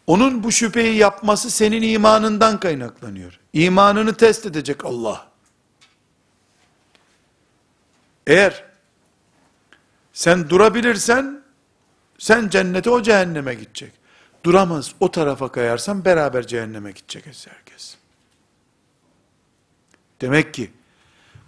Onun 0.06 0.42
bu 0.42 0.52
şüpheyi 0.52 0.96
yapması 0.96 1.50
senin 1.50 1.82
imanından 1.82 2.60
kaynaklanıyor. 2.60 3.40
İmanını 3.52 4.14
test 4.14 4.46
edecek 4.46 4.84
Allah. 4.84 5.28
Eğer 8.26 8.64
sen 10.12 10.50
durabilirsen 10.50 11.42
sen 12.18 12.48
cennete 12.48 12.90
o 12.90 13.02
cehenneme 13.02 13.54
gidecek. 13.54 13.92
Duramaz 14.46 14.94
o 15.00 15.10
tarafa 15.10 15.48
kayarsan 15.48 16.04
beraber 16.04 16.46
cehenneme 16.46 16.90
gidecek 16.92 17.26
herkes. 17.26 17.96
Demek 20.20 20.54
ki 20.54 20.70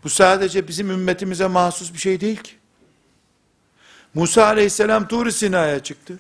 bu 0.04 0.08
sadece 0.08 0.68
bizim 0.68 0.90
ümmetimize 0.90 1.46
mahsus 1.46 1.92
bir 1.92 1.98
şey 1.98 2.20
değil 2.20 2.37
ki. 2.37 2.52
Musa 4.14 4.46
aleyhisselam 4.46 5.08
Tur-i 5.08 5.32
Sina'ya 5.32 5.82
çıktı. 5.82 6.18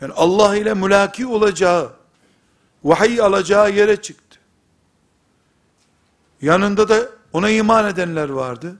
Yani 0.00 0.12
Allah 0.12 0.56
ile 0.56 0.74
mülaki 0.74 1.26
olacağı, 1.26 1.92
vahiy 2.84 3.20
alacağı 3.20 3.72
yere 3.72 4.02
çıktı. 4.02 4.38
Yanında 6.42 6.88
da 6.88 7.08
ona 7.32 7.50
iman 7.50 7.88
edenler 7.88 8.28
vardı. 8.28 8.76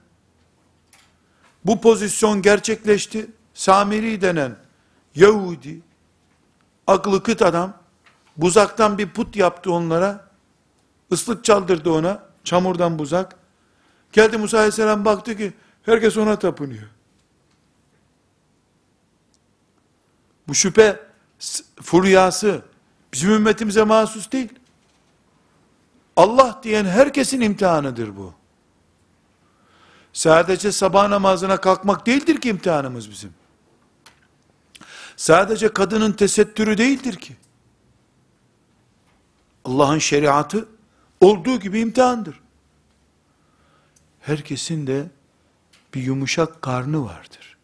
Bu 1.65 1.81
pozisyon 1.81 2.41
gerçekleşti. 2.41 3.27
Samiri 3.53 4.21
denen 4.21 4.55
Yahudi, 5.15 5.81
aklı 6.87 7.23
kıt 7.23 7.41
adam, 7.41 7.73
buzaktan 8.37 8.97
bir 8.97 9.09
put 9.09 9.35
yaptı 9.35 9.71
onlara, 9.71 10.29
ıslık 11.11 11.43
çaldırdı 11.43 11.91
ona, 11.91 12.23
çamurdan 12.43 12.99
buzak. 12.99 13.35
Geldi 14.11 14.37
Musa 14.37 14.57
aleyhisselam 14.57 15.05
baktı 15.05 15.37
ki, 15.37 15.53
herkes 15.83 16.17
ona 16.17 16.39
tapınıyor. 16.39 16.87
Bu 20.47 20.55
şüphe 20.55 20.99
furyası 21.81 22.61
bizim 23.13 23.31
ümmetimize 23.31 23.83
mahsus 23.83 24.31
değil. 24.31 24.53
Allah 26.15 26.59
diyen 26.63 26.85
herkesin 26.85 27.41
imtihanıdır 27.41 28.17
bu. 28.17 28.33
Sadece 30.13 30.71
sabah 30.71 31.07
namazına 31.07 31.57
kalkmak 31.57 32.05
değildir 32.05 32.41
ki 32.41 32.49
imtihanımız 32.49 33.09
bizim. 33.09 33.33
Sadece 35.17 35.73
kadının 35.73 36.11
tesettürü 36.11 36.77
değildir 36.77 37.15
ki. 37.15 37.35
Allah'ın 39.65 39.99
şeriatı 39.99 40.67
olduğu 41.21 41.59
gibi 41.59 41.79
imtihandır. 41.79 42.39
Herkesin 44.21 44.87
de 44.87 45.05
bir 45.93 46.01
yumuşak 46.01 46.61
karnı 46.61 47.05
vardır. 47.05 47.57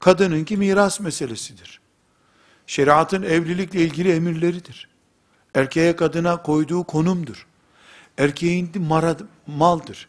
Kadınınki 0.00 0.56
miras 0.56 1.00
meselesidir. 1.00 1.80
Şeriatın 2.66 3.22
evlilikle 3.22 3.80
ilgili 3.80 4.12
emirleridir. 4.12 4.88
Erkeğe 5.54 5.96
kadına 5.96 6.42
koyduğu 6.42 6.84
konumdur. 6.84 7.46
Erkeğin 8.18 8.82
marad, 8.82 9.20
maldır. 9.46 10.08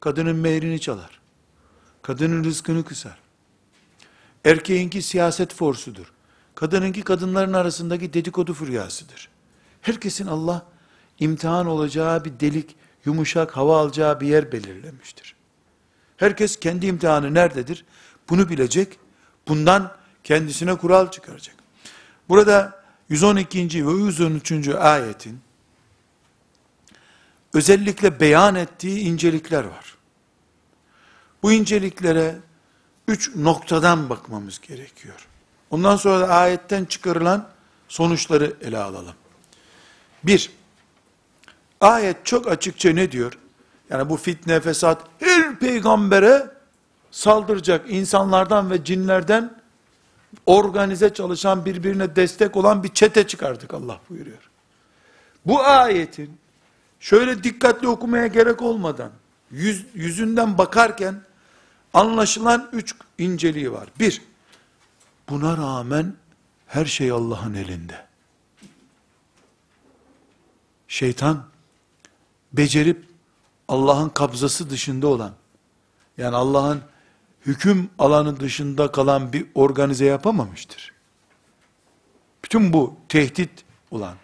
Kadının 0.00 0.36
mehrini 0.36 0.80
çalar. 0.80 1.20
Kadının 2.02 2.44
rızkını 2.44 2.84
kısar. 2.84 3.25
Erkeğinki 4.46 5.02
siyaset 5.02 5.54
forsudur. 5.54 6.12
Kadınınki 6.54 7.02
kadınların 7.02 7.52
arasındaki 7.52 8.12
dedikodu 8.12 8.54
furyasıdır. 8.54 9.28
Herkesin 9.80 10.26
Allah 10.26 10.66
imtihan 11.18 11.66
olacağı 11.66 12.24
bir 12.24 12.40
delik, 12.40 12.76
yumuşak 13.04 13.56
hava 13.56 13.80
alacağı 13.80 14.20
bir 14.20 14.26
yer 14.26 14.52
belirlemiştir. 14.52 15.36
Herkes 16.16 16.60
kendi 16.60 16.86
imtihanı 16.86 17.34
nerededir? 17.34 17.84
Bunu 18.28 18.48
bilecek. 18.48 18.98
Bundan 19.48 19.92
kendisine 20.24 20.74
kural 20.74 21.10
çıkaracak. 21.10 21.56
Burada 22.28 22.82
112. 23.08 23.86
ve 23.86 23.92
113. 23.92 24.68
ayetin 24.68 25.40
özellikle 27.54 28.20
beyan 28.20 28.54
ettiği 28.54 29.00
incelikler 29.00 29.64
var. 29.64 29.96
Bu 31.42 31.52
inceliklere 31.52 32.36
üç 33.08 33.36
noktadan 33.36 34.10
bakmamız 34.10 34.60
gerekiyor. 34.60 35.26
Ondan 35.70 35.96
sonra 35.96 36.20
da 36.20 36.28
ayetten 36.28 36.84
çıkarılan 36.84 37.48
sonuçları 37.88 38.56
ele 38.62 38.78
alalım. 38.78 39.14
Bir, 40.24 40.50
ayet 41.80 42.26
çok 42.26 42.48
açıkça 42.48 42.90
ne 42.90 43.12
diyor? 43.12 43.38
Yani 43.90 44.10
bu 44.10 44.16
fitne, 44.16 44.60
fesat, 44.60 45.02
her 45.20 45.58
peygambere 45.58 46.50
saldıracak 47.10 47.90
insanlardan 47.90 48.70
ve 48.70 48.84
cinlerden 48.84 49.56
organize 50.46 51.14
çalışan, 51.14 51.64
birbirine 51.64 52.16
destek 52.16 52.56
olan 52.56 52.82
bir 52.82 52.88
çete 52.88 53.26
çıkardık 53.26 53.74
Allah 53.74 54.00
buyuruyor. 54.10 54.50
Bu 55.46 55.62
ayetin 55.62 56.38
şöyle 57.00 57.44
dikkatli 57.44 57.88
okumaya 57.88 58.26
gerek 58.26 58.62
olmadan 58.62 59.10
yüz, 59.50 59.86
yüzünden 59.94 60.58
bakarken 60.58 61.14
anlaşılan 61.96 62.68
üç 62.72 62.94
inceliği 63.18 63.72
var. 63.72 63.88
Bir, 63.98 64.22
buna 65.28 65.56
rağmen 65.56 66.14
her 66.66 66.84
şey 66.84 67.10
Allah'ın 67.10 67.54
elinde. 67.54 68.06
Şeytan 70.88 71.44
becerip 72.52 73.04
Allah'ın 73.68 74.08
kabzası 74.08 74.70
dışında 74.70 75.06
olan 75.06 75.32
yani 76.18 76.36
Allah'ın 76.36 76.82
hüküm 77.46 77.90
alanı 77.98 78.40
dışında 78.40 78.92
kalan 78.92 79.32
bir 79.32 79.46
organize 79.54 80.04
yapamamıştır. 80.04 80.92
Bütün 82.44 82.72
bu 82.72 82.96
tehdit 83.08 83.64
olan, 83.90 84.14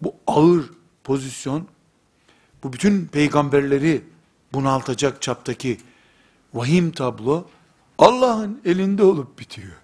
bu 0.00 0.14
ağır 0.26 0.70
pozisyon, 1.04 1.68
bu 2.62 2.72
bütün 2.72 3.06
peygamberleri 3.06 4.04
bunaltacak 4.52 5.22
çaptaki 5.22 5.78
vahim 6.54 6.90
tablo, 6.90 7.44
Allah'ın 7.98 8.60
elinde 8.64 9.02
olup 9.02 9.38
bitiyor. 9.38 9.76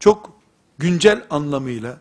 Çok 0.00 0.32
güncel 0.78 1.24
anlamıyla, 1.30 1.98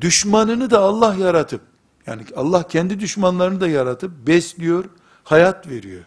düşmanını 0.00 0.70
da 0.70 0.80
Allah 0.80 1.14
yaratıp, 1.14 1.60
yani 2.06 2.22
Allah 2.36 2.68
kendi 2.68 3.00
düşmanlarını 3.00 3.60
da 3.60 3.68
yaratıp, 3.68 4.26
besliyor, 4.26 4.84
hayat 5.24 5.68
veriyor 5.68 6.04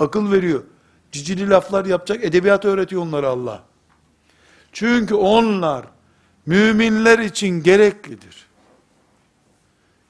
akıl 0.00 0.32
veriyor. 0.32 0.62
Cicili 1.12 1.50
laflar 1.50 1.84
yapacak, 1.84 2.24
edebiyat 2.24 2.64
öğretiyor 2.64 3.02
onlara 3.02 3.28
Allah. 3.28 3.62
Çünkü 4.72 5.14
onlar 5.14 5.86
müminler 6.46 7.18
için 7.18 7.62
gereklidir. 7.62 8.46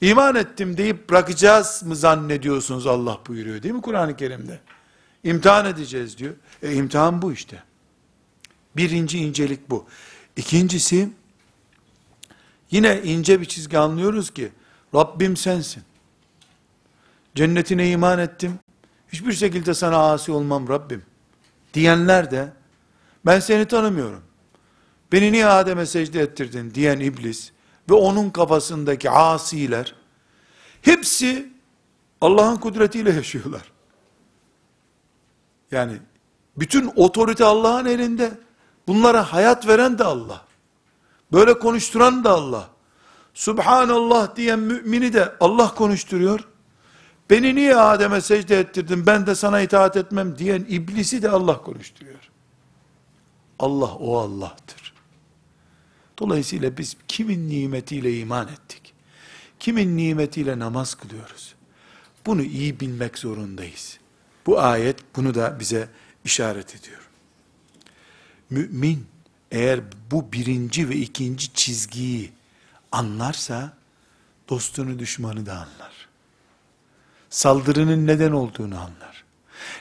İman 0.00 0.34
ettim 0.34 0.76
deyip 0.76 1.10
bırakacağız 1.10 1.82
mı 1.82 1.96
zannediyorsunuz 1.96 2.86
Allah 2.86 3.20
buyuruyor 3.26 3.62
değil 3.62 3.74
mi 3.74 3.82
Kur'an-ı 3.82 4.16
Kerim'de? 4.16 4.60
İmtihan 5.24 5.66
edeceğiz 5.66 6.18
diyor. 6.18 6.34
E 6.62 6.74
imtihan 6.74 7.22
bu 7.22 7.32
işte. 7.32 7.62
Birinci 8.76 9.18
incelik 9.18 9.70
bu. 9.70 9.86
İkincisi, 10.36 11.08
yine 12.70 13.02
ince 13.02 13.40
bir 13.40 13.44
çizgi 13.44 13.78
anlıyoruz 13.78 14.30
ki, 14.30 14.52
Rabbim 14.94 15.36
sensin. 15.36 15.82
Cennetine 17.34 17.90
iman 17.90 18.18
ettim, 18.18 18.58
hiçbir 19.08 19.32
şekilde 19.32 19.74
sana 19.74 20.12
asi 20.12 20.32
olmam 20.32 20.68
Rabbim 20.68 21.02
diyenler 21.74 22.30
de 22.30 22.52
ben 23.26 23.40
seni 23.40 23.64
tanımıyorum. 23.64 24.22
Beni 25.12 25.32
niye 25.32 25.46
Adem'e 25.46 25.86
secde 25.86 26.20
ettirdin 26.20 26.74
diyen 26.74 27.00
iblis 27.00 27.52
ve 27.90 27.94
onun 27.94 28.30
kafasındaki 28.30 29.10
asiler 29.10 29.94
hepsi 30.82 31.52
Allah'ın 32.20 32.56
kudretiyle 32.56 33.12
yaşıyorlar. 33.12 33.62
Yani 35.70 35.98
bütün 36.56 36.92
otorite 36.96 37.44
Allah'ın 37.44 37.86
elinde. 37.86 38.30
Bunlara 38.88 39.32
hayat 39.32 39.68
veren 39.68 39.98
de 39.98 40.04
Allah. 40.04 40.44
Böyle 41.32 41.58
konuşturan 41.58 42.24
da 42.24 42.30
Allah. 42.30 42.68
Subhanallah 43.34 44.36
diyen 44.36 44.58
mümini 44.58 45.12
de 45.12 45.32
Allah 45.40 45.74
konuşturuyor. 45.74 46.48
Beni 47.30 47.54
niye 47.54 47.76
Adem'e 47.76 48.20
secde 48.20 48.58
ettirdin 48.58 49.06
ben 49.06 49.26
de 49.26 49.34
sana 49.34 49.60
itaat 49.60 49.96
etmem 49.96 50.38
diyen 50.38 50.66
iblisi 50.68 51.22
de 51.22 51.30
Allah 51.30 51.62
konuşturuyor. 51.62 52.30
Allah 53.58 53.94
o 53.94 54.18
Allah'tır. 54.18 54.79
Dolayısıyla 56.20 56.76
biz 56.76 56.96
kimin 57.08 57.48
nimetiyle 57.48 58.18
iman 58.18 58.48
ettik? 58.48 58.92
Kimin 59.60 59.96
nimetiyle 59.96 60.58
namaz 60.58 60.94
kılıyoruz? 60.94 61.54
Bunu 62.26 62.42
iyi 62.42 62.80
bilmek 62.80 63.18
zorundayız. 63.18 63.98
Bu 64.46 64.60
ayet 64.60 64.96
bunu 65.16 65.34
da 65.34 65.60
bize 65.60 65.88
işaret 66.24 66.76
ediyor. 66.76 67.08
Mümin 68.50 69.06
eğer 69.50 69.80
bu 70.10 70.32
birinci 70.32 70.88
ve 70.88 70.96
ikinci 70.96 71.52
çizgiyi 71.52 72.32
anlarsa 72.92 73.76
dostunu 74.48 74.98
düşmanı 74.98 75.46
da 75.46 75.52
anlar 75.52 75.90
saldırının 77.30 78.06
neden 78.06 78.32
olduğunu 78.32 78.78
anlar. 78.80 79.24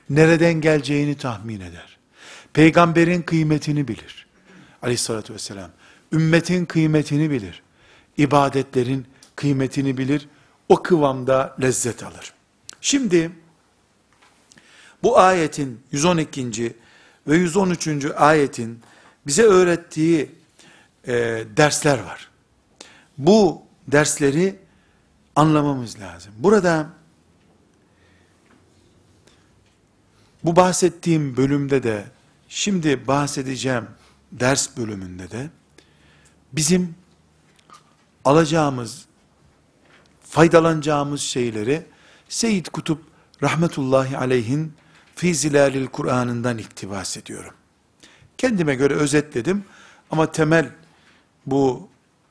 Nereden 0.10 0.54
geleceğini 0.54 1.18
tahmin 1.18 1.62
eder. 1.62 1.98
Peygamberin 2.54 3.22
kıymetini 3.22 3.88
bilir. 3.88 4.28
Aleyhissalatü 4.82 5.34
vesselam. 5.34 5.72
Ümmetin 6.12 6.66
kıymetini 6.66 7.30
bilir. 7.30 7.64
İbadetlerin 8.18 9.06
kıymetini 9.36 9.98
bilir. 9.98 10.28
O 10.70 10.84
kıvamda 10.84 11.56
lezzet 11.62 12.04
alır. 12.04 12.34
Şimdi 12.82 13.32
bu 15.04 15.20
ayetin 15.20 15.80
112. 15.92 16.76
ve 17.28 17.36
113. 17.38 18.06
ayetin 18.16 18.80
bize 19.28 19.44
öğrettiği 19.44 20.32
e, 21.08 21.14
dersler 21.58 22.00
var. 22.00 22.30
Bu 23.18 23.62
dersleri 23.88 24.56
anlamamız 25.36 26.00
lazım. 26.00 26.34
Burada 26.38 26.90
bu 30.44 30.56
bahsettiğim 30.56 31.38
bölümde 31.38 31.84
de 31.84 32.06
şimdi 32.50 33.08
bahsedeceğim 33.08 33.88
ders 34.32 34.78
bölümünde 34.78 35.32
de 35.32 35.50
bizim 36.54 36.96
alacağımız 38.26 39.06
faydalanacağımız 40.22 41.22
şeyleri 41.22 41.86
Seyyid 42.30 42.66
Kutup 42.66 43.04
rahmetullahi 43.44 44.18
aleyhin 44.18 44.74
Fi 45.16 45.88
Kur'an'ından 45.92 46.58
iktibas 46.58 47.18
ediyorum. 47.18 47.54
Kendime 48.38 48.76
göre 48.76 48.94
özetledim 48.94 49.64
ama 50.12 50.32
temel 50.32 50.70
bu 51.46 51.90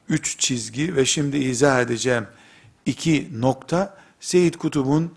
üç 0.09 0.39
çizgi 0.39 0.97
ve 0.97 1.07
şimdi 1.07 1.37
izah 1.37 1.81
edeceğim 1.81 2.27
iki 2.87 3.29
nokta 3.41 3.99
Seyyid 4.21 4.55
Kutub'un 4.55 5.15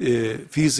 e, 0.00 0.36
Fi 0.50 0.70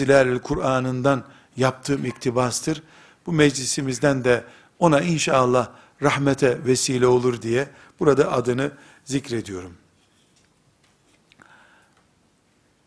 Kur'an'ından 0.43 1.23
yaptığım 1.57 2.05
iktibastır. 2.05 2.83
Bu 3.25 3.31
meclisimizden 3.31 4.23
de 4.23 4.43
ona 4.79 5.01
inşallah 5.01 5.69
rahmete 6.01 6.65
vesile 6.65 7.07
olur 7.07 7.41
diye 7.41 7.69
burada 7.99 8.31
adını 8.31 8.71
zikrediyorum. 9.05 9.77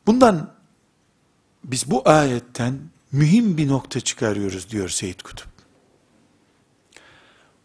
Bundan 0.06 0.54
biz 1.64 1.90
bu 1.90 2.08
ayetten 2.08 2.80
mühim 3.12 3.56
bir 3.56 3.68
nokta 3.68 4.00
çıkarıyoruz 4.00 4.70
diyor 4.70 4.88
Seyyid 4.88 5.20
Kutup. 5.20 5.48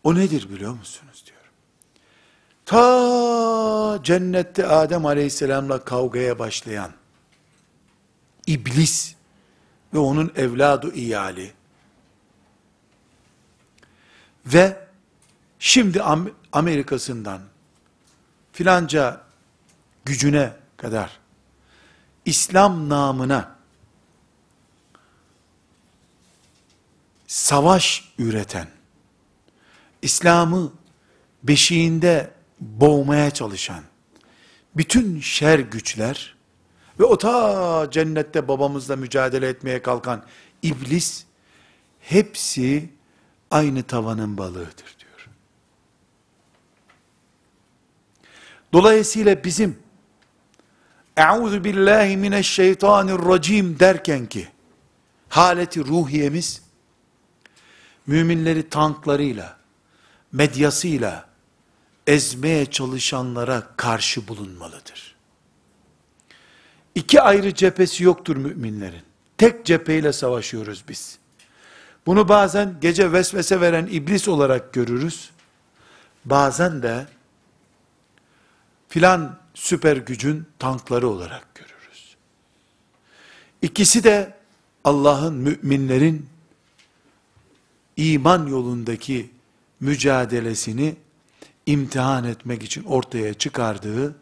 O 0.04 0.16
nedir 0.16 0.50
biliyor 0.50 0.74
musunuz 0.74 1.24
diyor. 1.26 1.40
Ta 2.66 4.00
cennette 4.04 4.68
Adem 4.68 5.06
aleyhisselamla 5.06 5.84
kavgaya 5.84 6.40
başlayan 6.40 6.92
iblis 8.48 9.16
ve 9.94 9.98
onun 9.98 10.32
evladı 10.36 10.94
iyali 10.94 11.54
ve 14.46 14.89
şimdi 15.60 16.02
Amerika'sından 16.52 17.42
filanca 18.52 19.22
gücüne 20.06 20.54
kadar 20.78 21.20
İslam 22.26 22.90
namına 22.90 23.56
savaş 27.28 28.14
üreten, 28.18 28.68
İslam'ı 30.02 30.74
beşiğinde 31.44 32.34
boğmaya 32.60 33.32
çalışan 33.32 33.84
bütün 34.76 35.20
şer 35.20 35.60
güçler 35.60 36.36
ve 37.00 37.04
o 37.04 37.18
ta 37.18 37.88
cennette 37.92 38.48
babamızla 38.48 38.96
mücadele 38.96 39.48
etmeye 39.48 39.82
kalkan 39.82 40.26
iblis 40.62 41.26
hepsi 42.00 42.90
aynı 43.52 43.84
tavanın 43.84 44.38
balığıdır 44.38 44.96
diyor. 45.00 45.30
Dolayısıyla 48.74 49.44
bizim 49.44 49.80
Euzu 51.18 51.64
billahi 51.64 52.18
mineşşeytanirracim 52.18 53.80
derken 53.80 54.26
ki 54.26 54.48
haleti 55.30 55.86
ruhiyemiz 55.86 56.62
müminleri 58.08 58.70
tanklarıyla, 58.70 59.58
medyasıyla 60.32 61.30
ezmeye 62.08 62.66
çalışanlara 62.66 63.64
karşı 63.78 64.28
bulunmalıdır. 64.28 65.16
İki 66.96 67.22
ayrı 67.22 67.54
cephesi 67.54 68.04
yoktur 68.04 68.36
müminlerin. 68.36 69.04
Tek 69.38 69.66
cepheyle 69.66 70.14
savaşıyoruz 70.14 70.84
biz. 70.90 71.20
Bunu 72.06 72.30
bazen 72.30 72.76
gece 72.82 73.12
vesvese 73.12 73.62
veren 73.62 73.88
iblis 73.92 74.28
olarak 74.28 74.74
görürüz. 74.74 75.30
Bazen 76.26 76.84
de 76.84 77.08
filan 78.90 79.40
süper 79.54 79.98
gücün 79.98 80.48
tankları 80.60 81.08
olarak 81.08 81.56
görürüz. 81.56 82.16
İkisi 83.62 84.04
de 84.04 84.38
Allah'ın 84.84 85.34
müminlerin 85.34 86.30
iman 87.98 88.48
yolundaki 88.48 89.32
mücadelesini 89.80 90.96
imtihan 91.66 92.24
etmek 92.24 92.64
için 92.64 92.84
ortaya 92.84 93.34
çıkardığı 93.34 94.16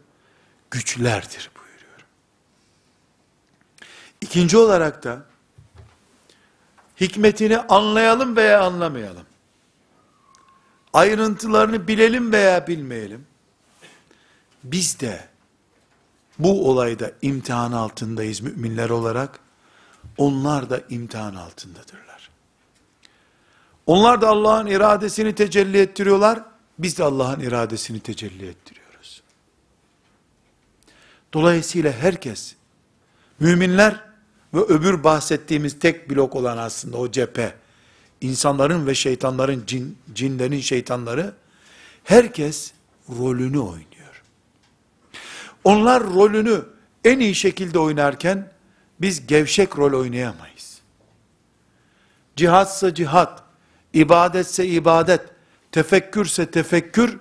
güçlerdir 0.70 1.50
buyuruyor. 1.56 2.06
İkinci 4.20 4.56
olarak 4.56 5.04
da 5.04 5.24
hikmetini 7.00 7.58
anlayalım 7.58 8.36
veya 8.36 8.64
anlamayalım. 8.64 9.26
Ayrıntılarını 10.92 11.88
bilelim 11.88 12.32
veya 12.32 12.66
bilmeyelim. 12.66 13.27
Biz 14.64 15.00
de 15.00 15.28
bu 16.38 16.70
olayda 16.70 17.12
imtihan 17.22 17.72
altındayız 17.72 18.40
müminler 18.40 18.90
olarak. 18.90 19.40
Onlar 20.16 20.70
da 20.70 20.80
imtihan 20.90 21.34
altındadırlar. 21.34 22.30
Onlar 23.86 24.20
da 24.20 24.28
Allah'ın 24.28 24.66
iradesini 24.66 25.34
tecelli 25.34 25.78
ettiriyorlar. 25.78 26.42
Biz 26.78 26.98
de 26.98 27.04
Allah'ın 27.04 27.40
iradesini 27.40 28.00
tecelli 28.00 28.46
ettiriyoruz. 28.46 29.22
Dolayısıyla 31.32 31.92
herkes, 31.92 32.54
müminler 33.40 34.00
ve 34.54 34.60
öbür 34.60 35.04
bahsettiğimiz 35.04 35.78
tek 35.78 36.10
blok 36.10 36.36
olan 36.36 36.58
aslında 36.58 36.96
o 36.96 37.10
cephe, 37.10 37.54
insanların 38.20 38.86
ve 38.86 38.94
şeytanların, 38.94 39.64
cin, 39.66 39.98
cinlerin 40.14 40.60
şeytanları, 40.60 41.34
herkes 42.04 42.72
rolünü 43.08 43.58
oynuyor. 43.58 43.87
Onlar 45.64 46.04
rolünü 46.04 46.64
en 47.04 47.18
iyi 47.18 47.34
şekilde 47.34 47.78
oynarken, 47.78 48.50
biz 49.00 49.26
gevşek 49.26 49.78
rol 49.78 50.00
oynayamayız. 50.00 50.78
Cihatsa 52.36 52.94
cihat, 52.94 53.42
ibadetse 53.92 54.66
ibadet, 54.66 55.20
tefekkürse 55.72 56.50
tefekkür, 56.50 57.18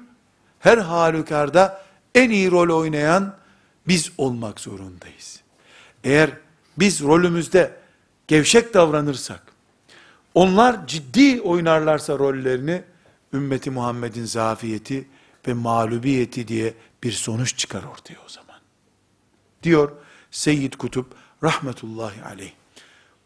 her 0.59 0.77
halükarda 0.77 1.81
en 2.15 2.29
iyi 2.29 2.51
rol 2.51 2.79
oynayan 2.79 3.35
biz 3.87 4.11
olmak 4.17 4.59
zorundayız. 4.59 5.41
Eğer 6.03 6.29
biz 6.77 7.01
rolümüzde 7.01 7.71
gevşek 8.27 8.73
davranırsak, 8.73 9.41
onlar 10.33 10.87
ciddi 10.87 11.41
oynarlarsa 11.41 12.19
rollerini, 12.19 12.83
ümmeti 13.33 13.71
Muhammed'in 13.71 14.25
zafiyeti 14.25 15.07
ve 15.47 15.53
mağlubiyeti 15.53 16.47
diye 16.47 16.73
bir 17.03 17.11
sonuç 17.11 17.57
çıkar 17.57 17.83
ortaya 17.83 18.19
o 18.25 18.29
zaman. 18.29 18.59
Diyor 19.63 19.91
Seyyid 20.31 20.73
Kutup 20.73 21.15
rahmetullahi 21.43 22.23
aleyh. 22.23 22.51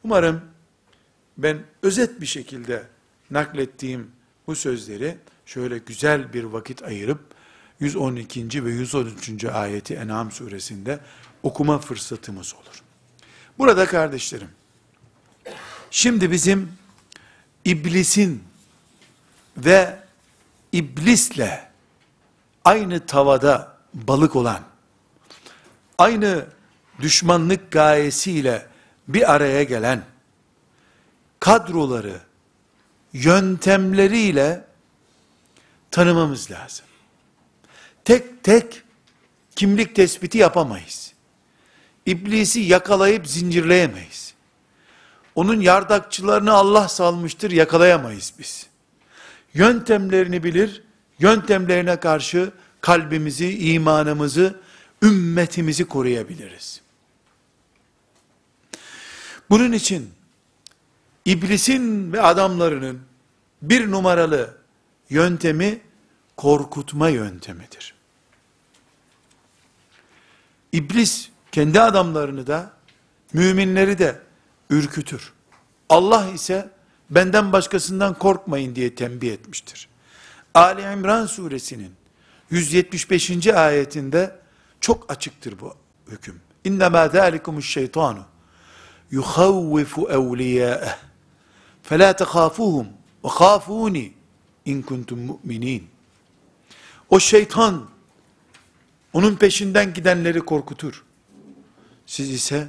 Umarım 0.04 0.42
ben 1.38 1.64
özet 1.82 2.22
bir 2.22 2.26
şekilde 2.26 2.88
naklettiğim 3.32 4.12
bu 4.48 4.56
sözleri 4.56 5.18
şöyle 5.46 5.78
güzel 5.78 6.34
bir 6.34 6.44
vakit 6.44 6.84
ayırıp 6.84 7.20
112. 7.80 8.66
ve 8.66 8.72
113. 8.72 9.46
ayeti 9.46 9.94
En'am 9.94 10.32
suresinde 10.32 11.00
okuma 11.44 11.80
fırsatımız 11.80 12.54
olur. 12.56 12.84
Burada 13.58 13.86
kardeşlerim, 13.86 14.50
şimdi 15.92 16.32
bizim 16.32 16.74
iblisin 17.66 18.44
ve 19.58 20.00
iblisle 20.72 21.71
aynı 22.66 23.06
tavada 23.06 23.78
balık 23.94 24.36
olan, 24.36 24.62
aynı 25.98 26.46
düşmanlık 27.02 27.72
gayesiyle 27.72 28.68
bir 29.08 29.34
araya 29.34 29.64
gelen 29.64 30.04
kadroları, 31.40 32.20
yöntemleriyle 33.14 34.66
tanımamız 35.92 36.52
lazım. 36.52 36.86
Tek 38.06 38.44
tek 38.44 38.84
kimlik 39.56 39.96
tespiti 39.96 40.38
yapamayız. 40.38 41.14
İblisi 42.06 42.60
yakalayıp 42.60 43.28
zincirleyemeyiz. 43.28 44.34
Onun 45.36 45.62
yardakçılarını 45.62 46.54
Allah 46.54 46.88
salmıştır, 46.88 47.52
yakalayamayız 47.52 48.34
biz. 48.40 48.68
Yöntemlerini 49.54 50.44
bilir, 50.44 50.84
yöntemlerine 51.22 52.00
karşı 52.00 52.52
kalbimizi, 52.82 53.58
imanımızı, 53.74 54.60
ümmetimizi 55.04 55.86
koruyabiliriz. 55.86 56.82
Bunun 59.50 59.72
için 59.72 60.10
iblisin 61.26 62.14
ve 62.14 62.22
adamlarının 62.22 63.02
bir 63.62 63.92
numaralı 63.92 64.58
yöntemi 65.10 65.82
korkutma 66.38 67.10
yöntemidir. 67.10 67.94
İblis 70.72 71.30
kendi 71.52 71.82
adamlarını 71.82 72.48
da 72.48 72.74
müminleri 73.34 74.00
de 74.00 74.22
ürkütür. 74.70 75.34
Allah 75.90 76.30
ise 76.30 76.70
benden 77.10 77.52
başkasından 77.52 78.14
korkmayın 78.14 78.76
diye 78.76 78.96
tembih 78.96 79.34
etmiştir. 79.34 79.91
Ali 80.54 80.82
İmran 80.82 81.26
suresinin 81.26 81.92
175. 82.50 83.48
ayetinde 83.48 84.40
çok 84.82 85.12
açıktır 85.12 85.60
bu 85.60 85.76
hüküm. 86.08 86.42
İnnemâ 86.64 87.08
zâlikumuş 87.08 87.70
şeytanu 87.70 88.26
yuhavvifu 89.12 90.10
evliyâeh 90.10 90.98
felâ 91.84 92.16
tekâfuhum 92.16 92.88
ve 93.24 93.28
khâfûni 93.28 94.12
in 94.66 94.82
kuntum 94.82 95.20
mu'minin. 95.20 95.88
O 97.10 97.20
şeytan 97.20 97.90
onun 99.14 99.36
peşinden 99.36 99.94
gidenleri 99.94 100.40
korkutur. 100.40 101.04
Siz 102.06 102.30
ise 102.30 102.68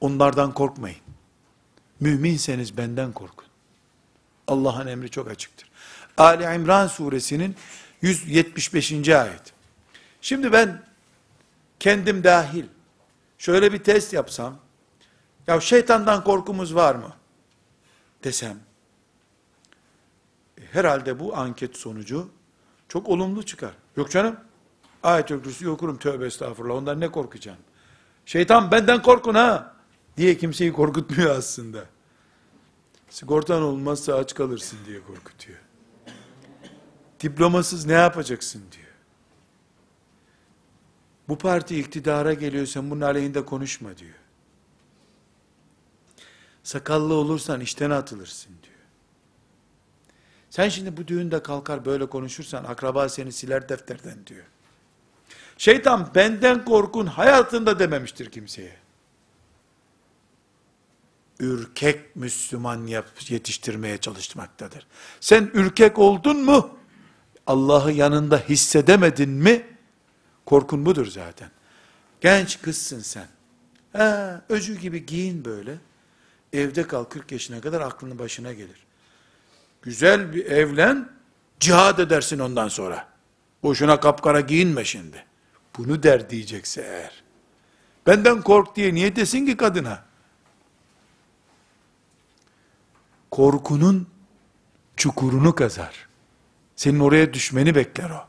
onlardan 0.00 0.54
korkmayın. 0.54 0.98
Müminseniz 2.00 2.76
benden 2.76 3.12
korkun. 3.12 3.46
Allah'ın 4.46 4.86
emri 4.86 5.10
çok 5.10 5.28
açıktır. 5.28 5.67
Ali 6.18 6.56
İmran 6.56 6.86
suresinin 6.86 7.56
175. 8.02 9.08
ayet. 9.08 9.52
Şimdi 10.20 10.52
ben 10.52 10.82
kendim 11.80 12.24
dahil 12.24 12.64
şöyle 13.38 13.72
bir 13.72 13.78
test 13.78 14.12
yapsam, 14.12 14.58
ya 15.46 15.60
şeytandan 15.60 16.24
korkumuz 16.24 16.74
var 16.74 16.94
mı? 16.94 17.12
Desem, 18.24 18.58
herhalde 20.72 21.20
bu 21.20 21.36
anket 21.36 21.76
sonucu 21.76 22.30
çok 22.88 23.08
olumlu 23.08 23.42
çıkar. 23.42 23.72
Yok 23.96 24.10
canım, 24.10 24.36
ayet-ül 25.02 25.42
kürsüyü 25.42 25.70
okurum 25.70 25.98
tövbe 25.98 26.26
estağfurullah, 26.26 26.74
ondan 26.74 27.00
ne 27.00 27.10
korkacağım? 27.10 27.58
Şeytan 28.26 28.70
benden 28.70 29.02
korkun 29.02 29.34
ha, 29.34 29.76
diye 30.16 30.38
kimseyi 30.38 30.72
korkutmuyor 30.72 31.36
aslında. 31.36 31.84
Sigortan 33.10 33.62
olmazsa 33.62 34.14
aç 34.14 34.34
kalırsın 34.34 34.78
diye 34.86 35.00
korkutuyor. 35.00 35.58
Diplomasız 37.20 37.86
ne 37.86 37.92
yapacaksın 37.92 38.62
diyor. 38.72 38.88
Bu 41.28 41.38
parti 41.38 41.80
iktidara 41.80 42.34
geliyor 42.34 42.66
sen 42.66 42.90
bunun 42.90 43.00
aleyhinde 43.00 43.44
konuşma 43.44 43.98
diyor. 43.98 44.14
Sakallı 46.62 47.14
olursan 47.14 47.60
işten 47.60 47.90
atılırsın 47.90 48.52
diyor. 48.62 48.78
Sen 50.50 50.68
şimdi 50.68 50.96
bu 50.96 51.08
düğünde 51.08 51.42
kalkar 51.42 51.84
böyle 51.84 52.06
konuşursan 52.06 52.64
akraba 52.64 53.08
seni 53.08 53.32
siler 53.32 53.68
defterden 53.68 54.26
diyor. 54.26 54.44
Şeytan 55.58 56.10
benden 56.14 56.64
korkun 56.64 57.06
hayatında 57.06 57.78
dememiştir 57.78 58.30
kimseye. 58.30 58.76
Ürkek 61.40 62.16
Müslüman 62.16 62.86
yap, 62.86 63.10
yetiştirmeye 63.28 63.98
çalışmaktadır. 63.98 64.86
Sen 65.20 65.50
ürkek 65.54 65.98
oldun 65.98 66.44
mu? 66.44 66.77
Allah'ı 67.48 67.92
yanında 67.92 68.38
hissedemedin 68.38 69.30
mi? 69.30 69.66
Korkun 70.46 70.86
budur 70.86 71.06
zaten. 71.06 71.50
Genç 72.20 72.62
kızsın 72.62 73.00
sen. 73.00 73.26
Ha, 73.92 74.42
öcü 74.48 74.78
gibi 74.78 75.06
giyin 75.06 75.44
böyle. 75.44 75.78
Evde 76.52 76.86
kal 76.86 77.04
40 77.04 77.32
yaşına 77.32 77.60
kadar 77.60 77.80
aklını 77.80 78.18
başına 78.18 78.52
gelir. 78.52 78.86
Güzel 79.82 80.34
bir 80.34 80.46
evlen, 80.46 81.08
cihad 81.60 81.98
edersin 81.98 82.38
ondan 82.38 82.68
sonra. 82.68 83.08
Boşuna 83.62 84.00
kapkara 84.00 84.40
giyinme 84.40 84.84
şimdi. 84.84 85.24
Bunu 85.76 86.02
der 86.02 86.30
diyecekse 86.30 86.80
eğer. 86.82 87.22
Benden 88.06 88.42
kork 88.42 88.76
diye 88.76 88.94
niye 88.94 89.16
desin 89.16 89.46
ki 89.46 89.56
kadına? 89.56 90.04
Korkunun 93.30 94.06
çukurunu 94.96 95.54
kazar. 95.54 96.07
Senin 96.78 97.00
oraya 97.00 97.34
düşmeni 97.34 97.74
bekler 97.74 98.10
o. 98.10 98.24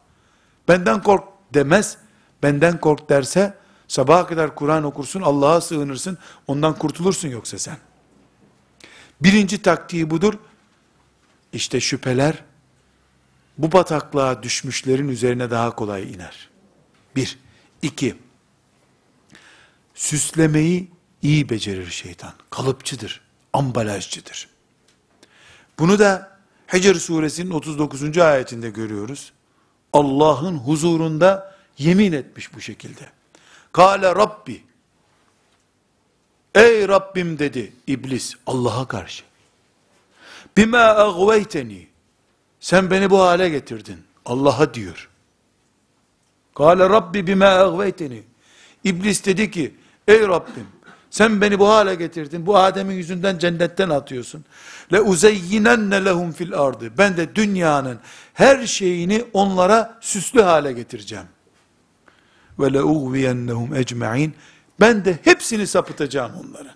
Benden 0.67 1.03
kork 1.03 1.23
demez. 1.53 1.97
Benden 2.43 2.79
kork 2.79 3.09
derse 3.09 3.57
sabaha 3.87 4.27
kadar 4.27 4.55
Kur'an 4.55 4.83
okursun, 4.83 5.21
Allah'a 5.21 5.61
sığınırsın, 5.61 6.17
ondan 6.47 6.77
kurtulursun 6.77 7.29
yoksa 7.29 7.59
sen. 7.59 7.77
Birinci 9.21 9.61
taktiği 9.61 10.09
budur. 10.09 10.33
İşte 11.53 11.79
şüpheler 11.79 12.43
bu 13.57 13.71
bataklığa 13.71 14.43
düşmüşlerin 14.43 15.07
üzerine 15.07 15.51
daha 15.51 15.75
kolay 15.75 16.13
iner. 16.13 16.49
Bir. 17.15 17.39
iki. 17.81 18.15
Süslemeyi 19.95 20.91
iyi 21.21 21.49
becerir 21.49 21.89
şeytan. 21.89 22.33
Kalıpçıdır, 22.49 23.21
ambalajcıdır. 23.53 24.49
Bunu 25.79 25.99
da 25.99 26.38
Hicr 26.73 26.95
suresinin 26.95 27.51
39. 27.51 28.17
ayetinde 28.17 28.69
görüyoruz. 28.69 29.33
Allah'ın 29.93 30.57
huzurunda 30.57 31.55
yemin 31.77 32.11
etmiş 32.11 32.53
bu 32.53 32.61
şekilde. 32.61 33.09
Kale 33.71 34.15
Rabbi 34.15 34.63
Ey 36.55 36.87
Rabbim 36.87 37.39
dedi 37.39 37.73
iblis 37.87 38.35
Allah'a 38.47 38.87
karşı. 38.87 39.23
Bima 40.57 40.77
agveyteni 40.77 41.87
sen 42.59 42.91
beni 42.91 43.09
bu 43.09 43.19
hale 43.19 43.49
getirdin. 43.49 44.03
Allah'a 44.25 44.73
diyor. 44.73 45.09
Kale 46.55 46.89
Rabbi 46.89 47.27
bima 47.27 47.45
agveyteni 47.45 48.23
İblis 48.83 49.25
dedi 49.25 49.51
ki 49.51 49.75
ey 50.07 50.21
Rabbim 50.21 50.67
sen 51.09 51.41
beni 51.41 51.59
bu 51.59 51.67
hale 51.67 51.95
getirdin. 51.95 52.45
Bu 52.45 52.57
Adem'in 52.57 52.93
yüzünden 52.93 53.37
cennetten 53.37 53.89
atıyorsun. 53.89 54.45
Le 54.93 55.01
uzeyyinenne 55.01 56.05
lehum 56.05 56.31
fil 56.31 56.53
ardı. 56.53 56.97
Ben 56.97 57.17
de 57.17 57.35
dünyanın 57.35 57.99
her 58.33 58.67
şeyini 58.67 59.25
onlara 59.33 59.97
süslü 60.01 60.41
hale 60.41 60.71
getireceğim. 60.73 61.27
Ve 62.59 62.73
le 62.73 62.81
ugviyennehum 62.81 63.75
ecmaîn. 63.75 64.33
Ben 64.79 65.05
de 65.05 65.19
hepsini 65.23 65.67
sapıtacağım 65.67 66.31
onların. 66.35 66.75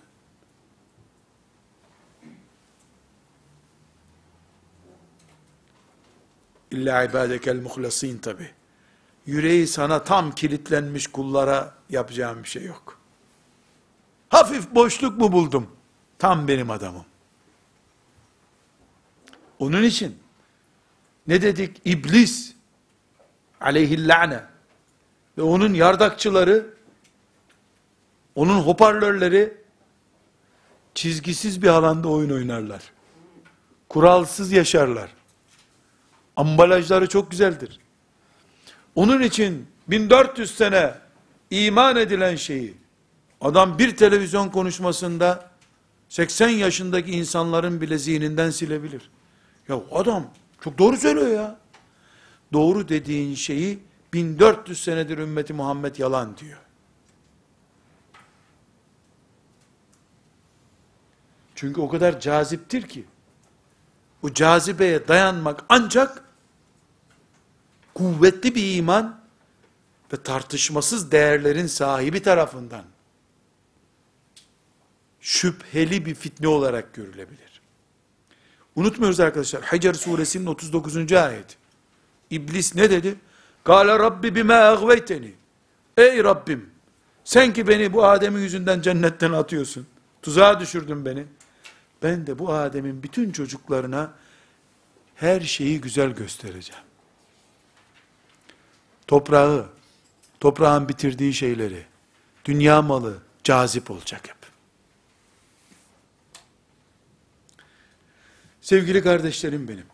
İlla 6.70 7.04
ibadekel 7.04 7.56
muhlasin 7.56 8.18
tabi. 8.18 8.50
Yüreği 9.26 9.66
sana 9.66 10.04
tam 10.04 10.34
kilitlenmiş 10.34 11.06
kullara 11.06 11.74
yapacağım 11.90 12.42
bir 12.42 12.48
şey 12.48 12.64
yok. 12.64 13.03
Hafif 14.34 14.70
boşluk 14.70 15.18
mu 15.18 15.32
buldum? 15.32 15.70
Tam 16.18 16.48
benim 16.48 16.70
adamım. 16.70 17.04
Onun 19.58 19.82
için 19.82 20.18
ne 21.26 21.42
dedik? 21.42 21.80
İblis 21.84 22.54
aleyhillâne 23.60 24.44
ve 25.38 25.42
onun 25.42 25.74
yardakçıları 25.74 26.66
onun 28.34 28.60
hoparlörleri 28.60 29.54
çizgisiz 30.94 31.62
bir 31.62 31.68
alanda 31.68 32.08
oyun 32.08 32.30
oynarlar. 32.30 32.82
Kuralsız 33.88 34.52
yaşarlar. 34.52 35.10
Ambalajları 36.36 37.08
çok 37.08 37.30
güzeldir. 37.30 37.80
Onun 38.94 39.22
için 39.22 39.66
1400 39.88 40.54
sene 40.54 40.94
iman 41.50 41.96
edilen 41.96 42.36
şeyi 42.36 42.83
Adam 43.40 43.78
bir 43.78 43.96
televizyon 43.96 44.48
konuşmasında 44.48 45.50
80 46.08 46.48
yaşındaki 46.48 47.10
insanların 47.10 47.80
bile 47.80 47.98
zihninden 47.98 48.50
silebilir. 48.50 49.10
Ya 49.68 49.80
adam 49.92 50.30
çok 50.60 50.78
doğru 50.78 50.96
söylüyor 50.96 51.28
ya. 51.28 51.58
Doğru 52.52 52.88
dediğin 52.88 53.34
şeyi 53.34 53.78
1400 54.12 54.84
senedir 54.84 55.18
ümmeti 55.18 55.52
Muhammed 55.52 55.96
yalan 55.96 56.36
diyor. 56.36 56.58
Çünkü 61.54 61.80
o 61.80 61.88
kadar 61.88 62.20
caziptir 62.20 62.82
ki, 62.82 63.04
o 64.22 64.32
cazibeye 64.32 65.08
dayanmak 65.08 65.64
ancak 65.68 66.24
kuvvetli 67.94 68.54
bir 68.54 68.76
iman 68.76 69.20
ve 70.12 70.22
tartışmasız 70.22 71.12
değerlerin 71.12 71.66
sahibi 71.66 72.22
tarafından 72.22 72.84
şüpheli 75.24 76.06
bir 76.06 76.14
fitne 76.14 76.48
olarak 76.48 76.94
görülebilir. 76.94 77.60
Unutmuyoruz 78.76 79.20
arkadaşlar. 79.20 79.62
Hacer 79.62 79.94
suresinin 79.94 80.46
39. 80.46 81.12
ayet. 81.12 81.56
İblis 82.30 82.74
ne 82.74 82.90
dedi? 82.90 83.14
Kale 83.64 83.98
Rabbi 83.98 84.34
bime 84.34 84.54
agveyteni. 84.54 85.32
Ey 85.96 86.24
Rabbim, 86.24 86.70
sen 87.24 87.52
ki 87.52 87.68
beni 87.68 87.92
bu 87.92 88.04
Adem'in 88.04 88.40
yüzünden 88.40 88.80
cennetten 88.80 89.32
atıyorsun. 89.32 89.86
Tuzağa 90.22 90.60
düşürdün 90.60 91.04
beni. 91.04 91.24
Ben 92.02 92.26
de 92.26 92.38
bu 92.38 92.52
Adem'in 92.52 93.02
bütün 93.02 93.32
çocuklarına 93.32 94.12
her 95.14 95.40
şeyi 95.40 95.80
güzel 95.80 96.10
göstereceğim. 96.10 96.84
Toprağı, 99.06 99.66
toprağın 100.40 100.88
bitirdiği 100.88 101.34
şeyleri, 101.34 101.86
dünya 102.44 102.82
malı 102.82 103.18
cazip 103.44 103.90
olacak 103.90 104.28
hep. 104.28 104.43
Sevgili 108.64 109.02
kardeşlerim 109.02 109.68
benim, 109.68 109.86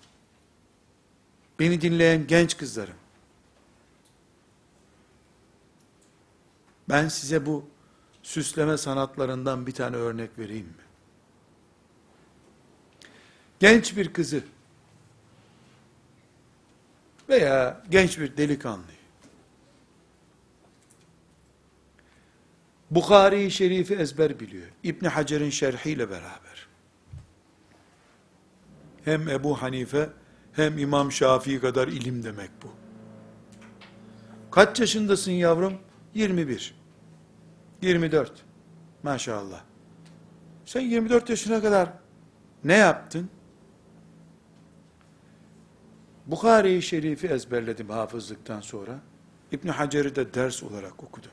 beni 1.59 1.81
dinleyen 1.81 2.27
genç 2.27 2.57
kızlarım, 2.57 2.95
ben 6.89 7.09
size 7.09 7.47
bu 7.47 7.69
süsleme 8.23 8.79
sanatlarından 8.79 9.67
bir 9.67 9.73
tane 9.73 9.97
örnek 9.97 10.39
vereyim 10.39 10.67
mi? 10.67 10.85
Genç 13.61 13.97
bir 13.97 14.13
kızı 14.13 14.43
veya 17.29 17.83
genç 17.91 18.19
bir 18.19 18.37
delikanlıyı 18.37 18.99
Bukhari-i 22.91 23.51
Şerif'i 23.51 23.95
ezber 23.95 24.41
biliyor. 24.41 24.69
İbn 24.83 25.07
Hacer'in 25.07 25.51
şerhiyle 25.51 26.11
beraber. 26.11 26.50
Hem 29.05 29.29
Ebu 29.29 29.63
Hanife 29.63 30.09
hem 30.53 30.79
İmam 30.79 31.13
Şafii 31.13 31.61
kadar 31.61 31.89
ilim 31.89 32.23
demek 32.23 32.51
bu. 32.63 32.69
Kaç 34.51 34.81
yaşındasın 34.81 35.33
yavrum? 35.33 35.73
21. 36.15 36.75
24. 37.83 38.33
Maşallah. 39.03 39.61
Sen 40.65 40.81
24 40.81 41.31
yaşına 41.31 41.63
kadar 41.63 41.93
ne 42.65 42.77
yaptın? 42.77 43.31
Bukhari-i 46.27 46.83
Şerif'i 46.83 47.27
ezberledim 47.27 47.89
hafızlıktan 47.91 48.61
sonra. 48.61 48.99
İbn 49.53 49.69
Hacer'i 49.69 50.17
de 50.17 50.35
ders 50.35 50.63
olarak 50.63 51.03
okudum. 51.03 51.31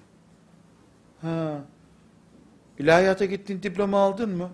Ha. 1.22 1.62
İlahiyata 2.80 3.26
gittin 3.26 3.64
diploma 3.64 4.00
aldın 4.00 4.30
mı? 4.30 4.50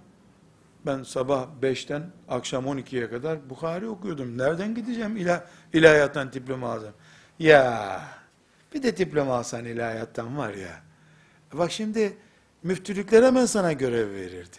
Ben 0.85 1.03
sabah 1.03 1.47
5'ten 1.61 2.11
akşam 2.29 2.65
12'ye 2.65 3.09
kadar 3.09 3.49
Bukhari 3.49 3.87
okuyordum. 3.87 4.37
Nereden 4.37 4.75
gideceğim 4.75 5.17
İla, 5.17 5.47
ilahiyattan 5.73 6.33
diploma 6.33 6.71
alacağım? 6.71 6.95
Ya 7.39 8.01
bir 8.73 8.83
de 8.83 8.97
diploma 8.97 9.35
alsan 9.35 9.65
ilahiyattan 9.65 10.37
var 10.37 10.53
ya. 10.53 10.81
Bak 11.53 11.71
şimdi 11.71 12.17
müftülükler 12.63 13.23
hemen 13.23 13.45
sana 13.45 13.73
görev 13.73 14.11
verirdi. 14.11 14.57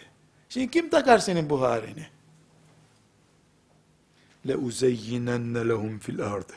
Şimdi 0.49 0.71
kim 0.71 0.91
takar 0.91 1.19
senin 1.19 1.51
Buhari'ni? 1.51 2.07
Le 4.49 4.57
uzeyyinenne 4.57 5.69
lehum 5.69 5.99
fil 5.99 6.23
ardı. 6.23 6.53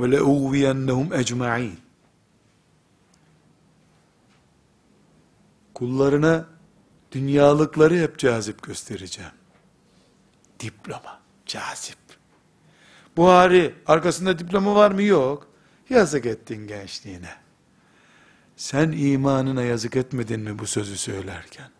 Ve 0.00 0.10
le 0.10 0.22
uğviyennehum 0.22 1.12
ecma'in. 1.12 1.78
Kullarına 5.74 6.57
dünyalıkları 7.12 7.98
hep 7.98 8.18
cazip 8.18 8.62
göstereceğim. 8.62 9.30
Diploma, 10.60 11.20
cazip. 11.46 11.98
Buhari, 13.16 13.74
arkasında 13.86 14.38
diploma 14.38 14.74
var 14.74 14.90
mı? 14.90 15.02
Yok. 15.02 15.46
Yazık 15.90 16.26
ettin 16.26 16.66
gençliğine. 16.66 17.34
Sen 18.56 18.92
imanına 18.92 19.62
yazık 19.62 19.96
etmedin 19.96 20.40
mi 20.40 20.58
bu 20.58 20.66
sözü 20.66 20.96
söylerken? 20.96 21.70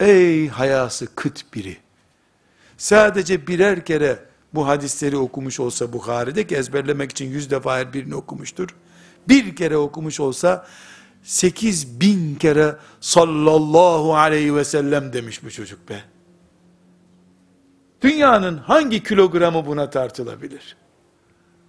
Ey 0.00 0.48
hayası 0.48 1.14
kıt 1.14 1.54
biri! 1.54 1.76
Sadece 2.76 3.46
birer 3.46 3.84
kere 3.84 4.24
bu 4.54 4.66
hadisleri 4.68 5.16
okumuş 5.16 5.60
olsa 5.60 5.92
Bukhari'de 5.92 6.46
ki 6.46 6.56
ezberlemek 6.56 7.10
için 7.10 7.30
yüz 7.30 7.50
defa 7.50 7.78
her 7.78 7.92
birini 7.92 8.14
okumuştur. 8.14 8.68
Bir 9.28 9.56
kere 9.56 9.76
okumuş 9.76 10.20
olsa 10.20 10.66
8 11.22 12.00
bin 12.00 12.34
kere 12.34 12.76
sallallahu 13.00 14.16
aleyhi 14.16 14.56
ve 14.56 14.64
sellem 14.64 15.12
demiş 15.12 15.44
bu 15.44 15.50
çocuk 15.50 15.88
be. 15.88 16.04
Dünyanın 18.02 18.56
hangi 18.58 19.02
kilogramı 19.02 19.66
buna 19.66 19.90
tartılabilir? 19.90 20.76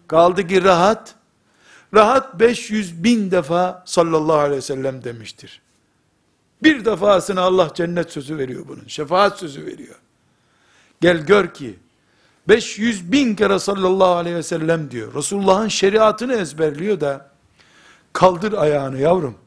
Kaldı 0.08 0.48
ki 0.48 0.64
rahat, 0.64 1.16
rahat 1.94 2.40
500 2.40 3.04
bin 3.04 3.32
defa 3.32 3.84
sallallahu 3.86 4.38
aleyhi 4.38 4.58
ve 4.58 4.62
sellem 4.62 5.04
demiştir. 5.04 5.62
Bir 6.64 6.86
defasına 6.86 7.42
Allah 7.42 7.72
cennet 7.74 8.12
sözü 8.12 8.38
veriyor 8.38 8.68
bunun, 8.68 8.88
şefaat 8.88 9.40
sözü 9.40 9.66
veriyor. 9.66 9.96
Gel 11.02 11.26
gör 11.26 11.54
ki, 11.54 11.80
500 12.48 13.12
bin 13.12 13.36
kere 13.36 13.60
sallallahu 13.60 14.16
aleyhi 14.16 14.36
ve 14.36 14.44
sellem 14.44 14.92
diyor. 14.92 15.16
Resulullah'ın 15.16 15.68
şeriatını 15.68 16.34
ezberliyor 16.34 17.02
da, 17.02 17.31
Kaldır 18.14 18.54
ayağını 18.54 19.00
yavrum. 19.00 19.38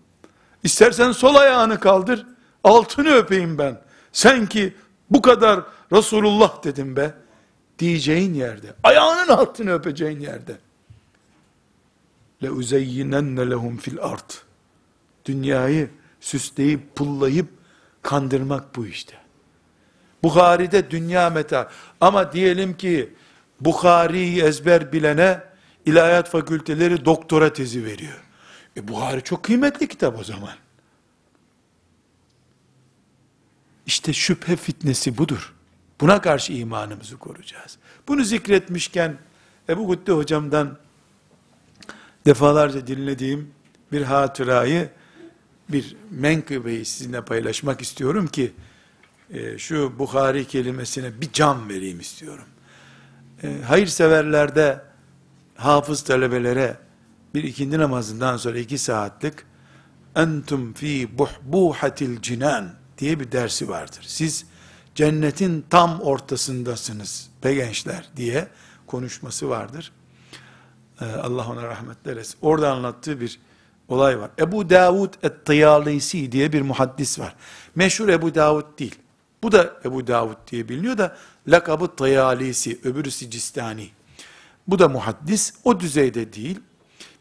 İstersen 0.62 1.12
sol 1.12 1.34
ayağını 1.34 1.80
kaldır. 1.80 2.26
Altını 2.64 3.10
öpeyim 3.10 3.58
ben. 3.58 3.80
Sen 4.12 4.46
ki 4.46 4.74
bu 5.10 5.22
kadar 5.22 5.60
Resulullah 5.92 6.64
dedim 6.64 6.96
be. 6.96 7.14
Diyeceğin 7.78 8.34
yerde. 8.34 8.74
Ayağının 8.82 9.28
altını 9.28 9.72
öpeceğin 9.72 10.20
yerde. 10.20 10.56
Le 12.42 12.50
uzeyyinenne 12.50 13.50
lehum 13.50 13.76
fil 13.76 13.98
art. 14.00 14.42
Dünyayı 15.24 15.90
süsleyip 16.20 16.96
pullayıp 16.96 17.48
kandırmak 18.02 18.76
bu 18.76 18.86
işte. 18.86 19.16
Bukhari'de 20.22 20.90
dünya 20.90 21.30
meta. 21.30 21.70
Ama 22.00 22.32
diyelim 22.32 22.76
ki 22.76 23.14
Bukhari'yi 23.60 24.42
ezber 24.42 24.92
bilene 24.92 25.42
ilahiyat 25.86 26.30
fakülteleri 26.30 27.04
doktora 27.04 27.52
tezi 27.52 27.84
veriyor. 27.84 28.23
E 28.76 28.88
Buhari 28.88 29.22
çok 29.22 29.42
kıymetli 29.42 29.88
kitap 29.88 30.18
o 30.18 30.24
zaman. 30.24 30.54
İşte 33.86 34.12
şüphe 34.12 34.56
fitnesi 34.56 35.18
budur. 35.18 35.54
Buna 36.00 36.20
karşı 36.20 36.52
imanımızı 36.52 37.16
koruyacağız. 37.16 37.78
Bunu 38.08 38.24
zikretmişken 38.24 39.18
Ebu 39.68 39.88
Gütte 39.90 40.12
hocamdan 40.12 40.78
defalarca 42.26 42.86
dinlediğim 42.86 43.50
bir 43.92 44.02
hatırayı, 44.02 44.90
bir 45.68 45.96
menkıbeyi 46.10 46.84
sizinle 46.84 47.24
paylaşmak 47.24 47.80
istiyorum 47.80 48.26
ki 48.26 48.52
e, 49.30 49.58
şu 49.58 49.98
Bukhari 49.98 50.44
kelimesine 50.44 51.20
bir 51.20 51.32
can 51.32 51.68
vereyim 51.68 52.00
istiyorum. 52.00 52.44
E, 53.42 53.62
hayırseverlerde 53.62 54.82
hafız 55.56 56.04
talebelere 56.04 56.76
bir 57.34 57.44
ikindi 57.44 57.78
namazından 57.78 58.36
sonra 58.36 58.58
iki 58.58 58.78
saatlik 58.78 59.34
entum 60.16 60.72
fi 60.72 61.18
buhbuhatil 61.18 62.20
cinan 62.22 62.70
diye 62.98 63.20
bir 63.20 63.32
dersi 63.32 63.68
vardır. 63.68 64.04
Siz 64.06 64.44
cennetin 64.94 65.64
tam 65.70 66.00
ortasındasınız 66.00 67.30
be 67.44 67.54
gençler 67.54 68.08
diye 68.16 68.48
konuşması 68.86 69.48
vardır. 69.48 69.92
Ee, 71.00 71.04
Allah 71.04 71.48
ona 71.48 71.62
rahmet 71.62 72.06
eylesin. 72.06 72.36
Orada 72.42 72.72
anlattığı 72.72 73.20
bir 73.20 73.40
olay 73.88 74.18
var. 74.18 74.30
Ebu 74.38 74.70
Davud 74.70 75.14
et-Tıyalisi 75.22 76.32
diye 76.32 76.52
bir 76.52 76.62
muhaddis 76.62 77.18
var. 77.18 77.36
Meşhur 77.74 78.08
Ebu 78.08 78.34
Davud 78.34 78.78
değil. 78.78 78.94
Bu 79.42 79.52
da 79.52 79.76
Ebu 79.84 80.06
Davud 80.06 80.36
diye 80.50 80.68
biliniyor 80.68 80.98
da 80.98 81.16
lakabı 81.48 81.96
Tıyalisi, 81.96 82.80
öbürü 82.84 83.10
Sicistani. 83.10 83.88
Bu 84.68 84.78
da 84.78 84.88
muhaddis, 84.88 85.54
o 85.64 85.80
düzeyde 85.80 86.32
değil. 86.32 86.60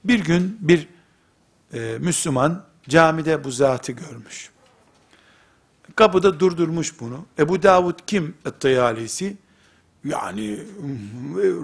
Bir 0.03 0.19
gün 0.19 0.57
bir 0.61 0.87
e, 1.73 1.97
Müslüman 1.99 2.65
camide 2.89 3.43
bu 3.43 3.51
zatı 3.51 3.91
görmüş. 3.91 4.49
Kapıda 5.95 6.39
durdurmuş 6.39 6.99
bunu. 6.99 7.25
Ebu 7.39 7.63
Davud 7.63 7.99
kim? 8.07 8.35
Et-Tayalisi. 8.45 9.37
Yani 10.05 10.49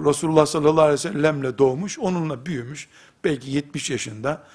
Resulullah 0.06 0.46
sallallahu 0.46 0.84
aleyhi 0.84 0.94
ve 0.94 1.12
sellemle 1.12 1.58
doğmuş, 1.58 1.98
onunla 1.98 2.46
büyümüş. 2.46 2.88
Belki 3.24 3.50
70 3.50 3.90
yaşında. 3.90 4.46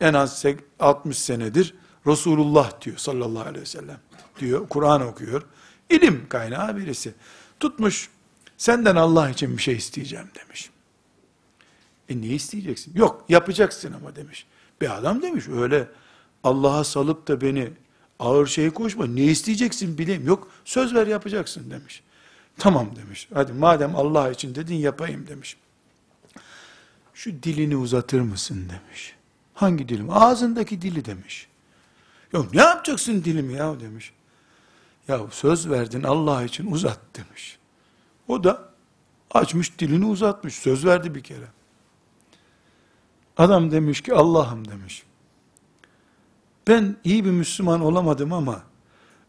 En 0.00 0.14
az 0.14 0.44
60 0.80 1.18
senedir 1.18 1.74
Resulullah 2.06 2.80
diyor 2.80 2.96
sallallahu 2.96 3.42
aleyhi 3.42 3.62
ve 3.62 3.66
sellem. 3.66 4.00
Diyor, 4.40 4.68
Kur'an 4.68 5.02
okuyor. 5.02 5.42
İlim 5.90 6.28
kaynağı 6.28 6.76
birisi. 6.76 7.14
Tutmuş, 7.60 8.08
senden 8.56 8.96
Allah 8.96 9.30
için 9.30 9.56
bir 9.56 9.62
şey 9.62 9.76
isteyeceğim 9.76 10.26
demiş. 10.34 10.70
E 12.10 12.20
niye 12.20 12.34
isteyeceksin? 12.34 12.96
Yok 12.96 13.24
yapacaksın 13.28 13.92
ama 13.92 14.16
demiş. 14.16 14.46
Bir 14.80 14.96
adam 14.98 15.22
demiş 15.22 15.48
öyle 15.48 15.88
Allah'a 16.44 16.84
salıp 16.84 17.28
da 17.28 17.40
beni 17.40 17.70
ağır 18.18 18.46
şey 18.46 18.70
koşma. 18.70 19.06
Ne 19.06 19.22
isteyeceksin 19.22 19.98
bileyim. 19.98 20.26
Yok 20.26 20.50
söz 20.64 20.94
ver 20.94 21.06
yapacaksın 21.06 21.70
demiş. 21.70 22.02
Tamam 22.58 22.96
demiş. 22.96 23.28
Hadi 23.34 23.52
madem 23.52 23.96
Allah 23.96 24.30
için 24.30 24.54
dedin 24.54 24.74
yapayım 24.74 25.26
demiş. 25.26 25.56
Şu 27.14 27.42
dilini 27.42 27.76
uzatır 27.76 28.20
mısın 28.20 28.68
demiş. 28.68 29.14
Hangi 29.54 29.88
dilim? 29.88 30.10
Ağzındaki 30.10 30.82
dili 30.82 31.04
demiş. 31.04 31.48
Yok 32.32 32.54
ne 32.54 32.60
yapacaksın 32.60 33.24
dilimi 33.24 33.52
ya 33.52 33.80
demiş. 33.80 34.12
Ya 35.08 35.20
söz 35.30 35.70
verdin 35.70 36.02
Allah 36.02 36.44
için 36.44 36.72
uzat 36.72 37.00
demiş. 37.14 37.58
O 38.28 38.44
da 38.44 38.68
açmış 39.30 39.78
dilini 39.78 40.04
uzatmış. 40.04 40.54
Söz 40.54 40.84
verdi 40.86 41.14
bir 41.14 41.22
kere. 41.22 41.46
Adam 43.36 43.70
demiş 43.70 44.00
ki 44.00 44.14
Allah'ım 44.14 44.68
demiş. 44.68 45.02
Ben 46.68 46.96
iyi 47.04 47.24
bir 47.24 47.30
Müslüman 47.30 47.80
olamadım 47.80 48.32
ama 48.32 48.62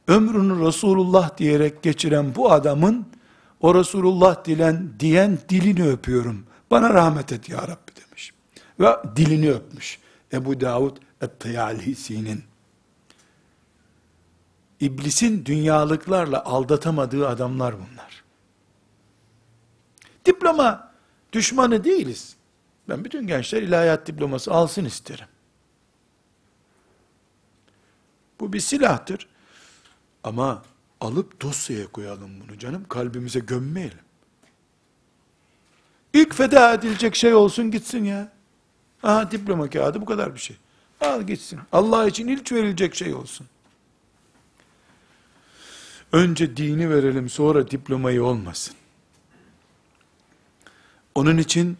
ömrünü 0.07 0.67
Resulullah 0.67 1.37
diyerek 1.37 1.83
geçiren 1.83 2.35
bu 2.35 2.51
adamın 2.51 3.05
o 3.61 3.75
Resulullah 3.75 4.45
dilen 4.45 4.89
diyen 4.99 5.39
dilini 5.49 5.87
öpüyorum. 5.87 6.45
Bana 6.71 6.93
rahmet 6.93 7.31
et 7.31 7.49
ya 7.49 7.57
Rabbi 7.57 7.91
demiş. 8.07 8.33
Ve 8.79 8.95
dilini 9.15 9.51
öpmüş. 9.51 9.99
Ebu 10.33 10.61
Davud 10.61 10.97
Et-Tayalisi'nin 11.21 12.43
İblisin 14.79 15.45
dünyalıklarla 15.45 16.45
aldatamadığı 16.45 17.27
adamlar 17.27 17.75
bunlar. 17.75 18.23
Diploma 20.25 20.91
düşmanı 21.33 21.83
değiliz. 21.83 22.35
Ben 22.89 23.05
bütün 23.05 23.27
gençler 23.27 23.61
ilahiyat 23.61 24.07
diploması 24.07 24.51
alsın 24.51 24.85
isterim. 24.85 25.25
Bu 28.39 28.53
bir 28.53 28.59
silahtır. 28.59 29.27
Ama 30.23 30.63
alıp 31.01 31.41
dosyaya 31.41 31.87
koyalım 31.87 32.31
bunu 32.41 32.59
canım. 32.59 32.85
Kalbimize 32.89 33.39
gömmeyelim. 33.39 33.99
İlk 36.13 36.33
feda 36.33 36.73
edilecek 36.73 37.15
şey 37.15 37.33
olsun 37.33 37.71
gitsin 37.71 38.03
ya. 38.03 38.31
Aha 39.03 39.31
diploma 39.31 39.69
kağıdı 39.69 40.01
bu 40.01 40.05
kadar 40.05 40.35
bir 40.35 40.39
şey. 40.39 40.57
Al 41.01 41.21
gitsin. 41.21 41.59
Allah 41.71 42.07
için 42.07 42.27
ilk 42.27 42.51
verilecek 42.51 42.95
şey 42.95 43.13
olsun. 43.13 43.47
Önce 46.11 46.57
dini 46.57 46.89
verelim 46.89 47.29
sonra 47.29 47.71
diplomayı 47.71 48.23
olmasın. 48.23 48.75
Onun 51.15 51.37
için 51.37 51.77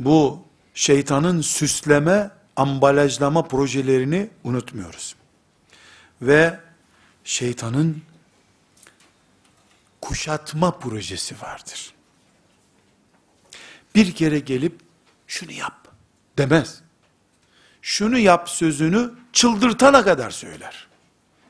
bu 0.00 0.44
şeytanın 0.74 1.40
süsleme, 1.40 2.30
ambalajlama 2.56 3.48
projelerini 3.48 4.30
unutmuyoruz. 4.44 5.16
Ve 6.22 6.60
şeytanın 7.24 8.02
kuşatma 10.00 10.78
projesi 10.78 11.34
vardır. 11.42 11.94
Bir 13.94 14.14
kere 14.14 14.38
gelip 14.38 14.80
şunu 15.26 15.52
yap 15.52 15.88
demez. 16.38 16.80
Şunu 17.82 18.18
yap 18.18 18.48
sözünü 18.48 19.10
çıldırtana 19.32 20.04
kadar 20.04 20.30
söyler. 20.30 20.86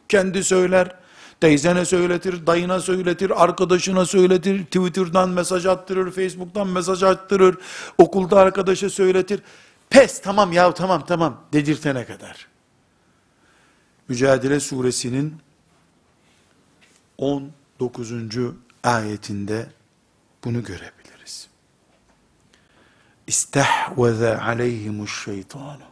Kendi 0.08 0.44
söyler, 0.44 0.96
teyzene 1.40 1.84
söyletir, 1.84 2.46
dayına 2.46 2.80
söyletir, 2.80 3.42
arkadaşına 3.44 4.06
söyletir, 4.06 4.64
Twitter'dan 4.64 5.28
mesaj 5.28 5.66
attırır, 5.66 6.12
Facebook'tan 6.12 6.68
mesaj 6.68 7.02
attırır, 7.02 7.56
okulda 7.98 8.40
arkadaşa 8.40 8.90
söyletir. 8.90 9.42
Pes 9.90 10.22
tamam 10.22 10.52
ya 10.52 10.74
tamam 10.74 11.06
tamam 11.06 11.40
dedirtene 11.52 12.04
kadar. 12.04 12.46
Mücadele 14.08 14.60
suresinin 14.60 15.34
19. 17.18 18.12
ayetinde 18.84 19.66
bunu 20.44 20.64
görebiliriz. 20.64 21.48
İstehveze 23.26 24.38
aleyhimuş 24.38 25.24
şeytanu. 25.24 25.90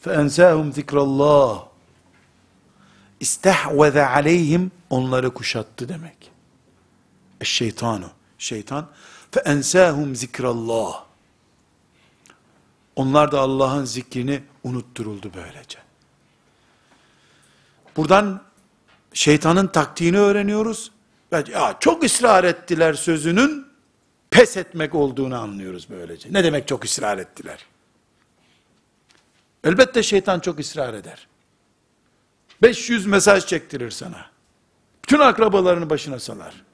Feensâhum 0.00 0.72
zikrallah. 0.72 1.65
İstehveze 3.20 4.06
aleyhim 4.06 4.70
onları 4.90 5.34
kuşattı 5.34 5.88
demek. 5.88 6.30
Şeytanu. 7.42 8.10
Şeytan. 8.38 8.88
Feensâhum 9.30 10.16
zikrallah. 10.16 11.04
Onlar 12.96 13.32
da 13.32 13.40
Allah'ın 13.40 13.84
zikrini 13.84 14.42
unutturuldu 14.64 15.30
böylece. 15.34 15.78
Buradan 17.96 18.42
şeytanın 19.12 19.66
taktiğini 19.66 20.18
öğreniyoruz. 20.18 20.90
Ya 21.32 21.76
çok 21.80 22.04
ısrar 22.04 22.44
ettiler 22.44 22.94
sözünün 22.94 23.66
pes 24.30 24.56
etmek 24.56 24.94
olduğunu 24.94 25.38
anlıyoruz 25.38 25.86
böylece. 25.90 26.32
Ne 26.32 26.44
demek 26.44 26.68
çok 26.68 26.84
ısrar 26.84 27.18
ettiler? 27.18 27.66
Elbette 29.64 30.02
şeytan 30.02 30.40
çok 30.40 30.60
ısrar 30.60 30.94
eder. 30.94 31.26
500 32.62 33.06
mesaj 33.06 33.46
çektirir 33.46 33.90
sana. 33.90 34.30
Bütün 35.04 35.18
akrabalarını 35.18 35.90
başına 35.90 36.18
salar. 36.18 36.64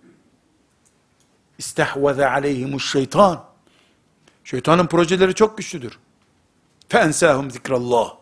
İstehveze 1.58 2.28
aleyhimuş 2.28 2.92
şeytan. 2.92 3.44
Şeytanın 4.44 4.86
projeleri 4.86 5.34
çok 5.34 5.58
güçlüdür. 5.58 5.98
Fensahum 6.88 7.50
zikrallah. 7.50 8.14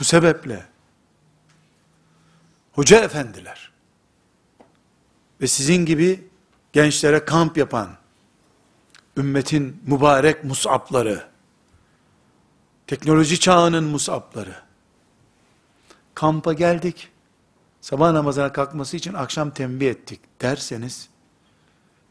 Bu 0.00 0.04
sebeple 0.04 0.66
hoca 2.72 3.04
efendiler 3.04 3.72
ve 5.40 5.46
sizin 5.46 5.86
gibi 5.86 6.28
gençlere 6.72 7.24
kamp 7.24 7.56
yapan 7.56 7.96
ümmetin 9.16 9.82
mübarek 9.86 10.44
musapları, 10.44 11.24
teknoloji 12.86 13.40
çağının 13.40 13.84
musapları, 13.84 14.54
kampa 16.14 16.52
geldik, 16.52 17.08
sabah 17.80 18.12
namazına 18.12 18.52
kalkması 18.52 18.96
için 18.96 19.14
akşam 19.14 19.50
tembih 19.50 19.90
ettik 19.90 20.20
derseniz, 20.40 21.08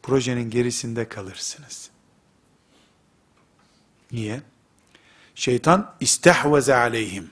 projenin 0.02 0.50
gerisinde 0.50 1.08
kalırsınız. 1.08 1.90
Niye? 4.12 4.42
Şeytan 5.34 5.94
istehveze 6.00 6.74
aleyhim. 6.74 7.30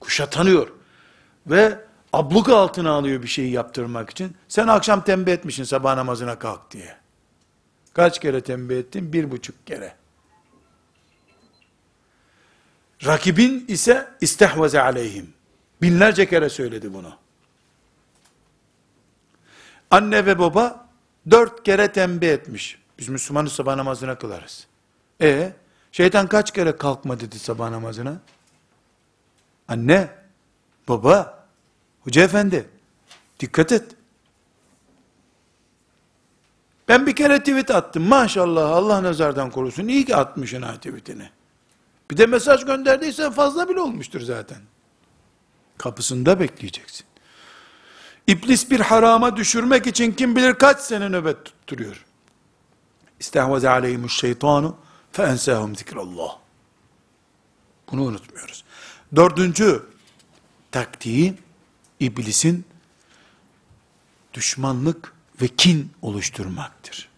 Kuşatanıyor. 0.00 0.68
Ve 1.46 1.78
abluk 2.12 2.48
altına 2.48 2.90
alıyor 2.90 3.22
bir 3.22 3.28
şeyi 3.28 3.52
yaptırmak 3.52 4.10
için. 4.10 4.36
Sen 4.48 4.66
akşam 4.66 5.04
tembih 5.04 5.32
etmişsin 5.32 5.64
sabah 5.64 5.94
namazına 5.94 6.38
kalk 6.38 6.70
diye. 6.70 6.96
Kaç 7.94 8.20
kere 8.20 8.40
tembih 8.40 8.76
ettin? 8.76 9.12
Bir 9.12 9.30
buçuk 9.30 9.66
kere. 9.66 9.94
Rakibin 13.06 13.64
ise 13.68 14.08
istehveze 14.20 14.80
aleyhim. 14.80 15.34
Binlerce 15.82 16.28
kere 16.28 16.48
söyledi 16.48 16.94
bunu. 16.94 17.16
Anne 19.90 20.26
ve 20.26 20.38
baba 20.38 20.88
dört 21.30 21.62
kere 21.62 21.92
tembih 21.92 22.28
etmiş. 22.28 22.78
Biz 22.98 23.08
Müslümanız 23.08 23.52
sabah 23.52 23.76
namazına 23.76 24.18
kılarız. 24.18 24.66
E 25.20 25.52
şeytan 25.92 26.26
kaç 26.26 26.50
kere 26.50 26.76
kalkma 26.76 27.20
dedi 27.20 27.38
sabah 27.38 27.70
namazına? 27.70 28.20
Anne, 29.68 30.08
baba, 30.88 31.46
hoca 32.00 32.22
efendi, 32.22 32.68
dikkat 33.40 33.72
et. 33.72 33.84
Ben 36.88 37.06
bir 37.06 37.16
kere 37.16 37.38
tweet 37.38 37.70
attım. 37.70 38.02
Maşallah 38.02 38.70
Allah 38.70 39.02
nazardan 39.02 39.50
korusun. 39.50 39.88
İyi 39.88 40.04
ki 40.04 40.16
atmışsın 40.16 40.62
ha 40.62 40.74
tweetini. 40.74 41.30
Bir 42.10 42.16
de 42.16 42.26
mesaj 42.26 42.64
gönderdiysen 42.64 43.32
fazla 43.32 43.68
bile 43.68 43.80
olmuştur 43.80 44.20
zaten. 44.20 44.58
Kapısında 45.78 46.40
bekleyeceksin. 46.40 47.06
İblis 48.26 48.70
bir 48.70 48.80
harama 48.80 49.36
düşürmek 49.36 49.86
için 49.86 50.12
kim 50.12 50.36
bilir 50.36 50.54
kaç 50.54 50.80
sene 50.80 51.08
nöbet 51.08 51.44
tutturuyor. 51.44 52.04
İstehvaze 53.20 53.68
aleyhimuş 53.68 54.20
şeytanu 54.20 54.76
fe 55.12 55.22
ensahum 55.22 55.76
zikrallah. 55.76 56.38
Bunu 57.92 58.02
unutmuyoruz. 58.02 58.64
Dördüncü 59.16 59.82
taktiği 60.70 61.34
iblisin 62.00 62.64
düşmanlık 64.34 65.12
ve 65.42 65.48
kin 65.48 65.92
oluşturmaktır. 66.02 67.08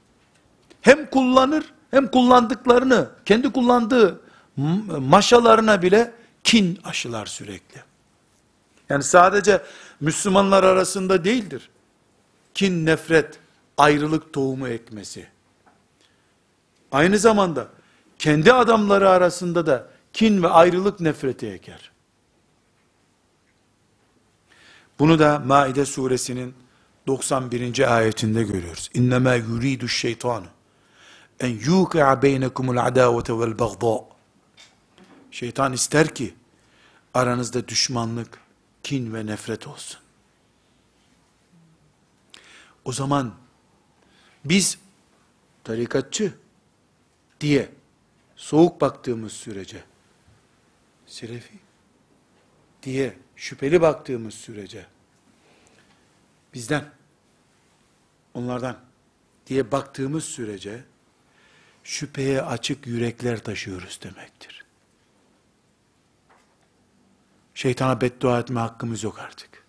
Hem 0.81 1.11
kullanır 1.11 1.73
hem 1.91 2.11
kullandıklarını 2.11 3.11
kendi 3.25 3.53
kullandığı 3.53 4.21
maşalarına 5.01 5.83
bile 5.83 6.15
kin 6.45 6.79
aşılar 6.85 7.27
sürekli. 7.27 7.90
Yani 8.91 9.03
sadece 9.03 9.63
Müslümanlar 10.01 10.65
arasında 10.65 11.25
değildir. 11.25 11.71
Kin, 12.55 12.87
nefret, 12.87 13.39
ayrılık 13.77 14.33
tohumu 14.33 14.69
ekmesi. 14.69 15.27
Aynı 16.93 17.19
zamanda 17.19 17.69
kendi 18.19 18.53
adamları 18.53 19.11
arasında 19.11 19.67
da 19.67 19.89
kin 20.13 20.43
ve 20.43 20.49
ayrılık 20.49 21.01
nefreti 21.01 21.47
eker. 21.47 21.91
Bunu 24.99 25.19
da 25.19 25.39
Maide 25.39 25.87
suresinin 25.87 26.55
91. 27.07 27.97
ayetinde 27.97 28.43
görüyoruz. 28.43 28.91
İnnemâ 28.95 29.35
yuridu 29.35 29.89
şeytanu 29.89 30.47
en 31.41 31.49
yuki'a 31.49 32.23
beynekumul 32.23 32.77
adavete 32.77 33.39
vel 33.39 33.59
bagdâ. 33.59 34.05
Şeytan 35.31 35.73
ister 35.73 36.15
ki 36.15 36.35
aranızda 37.15 37.69
düşmanlık, 37.69 38.40
kin 38.83 39.15
ve 39.15 39.27
nefret 39.27 39.67
olsun. 39.67 40.01
O 42.85 42.93
zaman 42.93 43.35
biz 44.45 44.79
tarikatçı 45.65 46.35
diye 47.41 47.69
soğuk 48.37 48.81
baktığımız 48.81 49.33
sürece 49.33 49.85
Selefi 51.07 51.59
diye 52.83 53.19
şüpheli 53.37 53.81
baktığımız 53.81 54.35
sürece 54.35 54.87
bizden 56.55 56.85
onlardan 58.35 58.81
diye 59.47 59.73
baktığımız 59.73 60.25
sürece 60.25 60.85
şüpheye 61.85 62.43
açık 62.43 62.87
yürekler 62.87 63.45
taşıyoruz 63.45 64.01
demektir. 64.03 64.65
Şeytana 67.61 68.01
beddua 68.01 68.41
etme 68.41 68.61
hakkımız 68.61 69.03
yok 69.03 69.19
artık. 69.19 69.67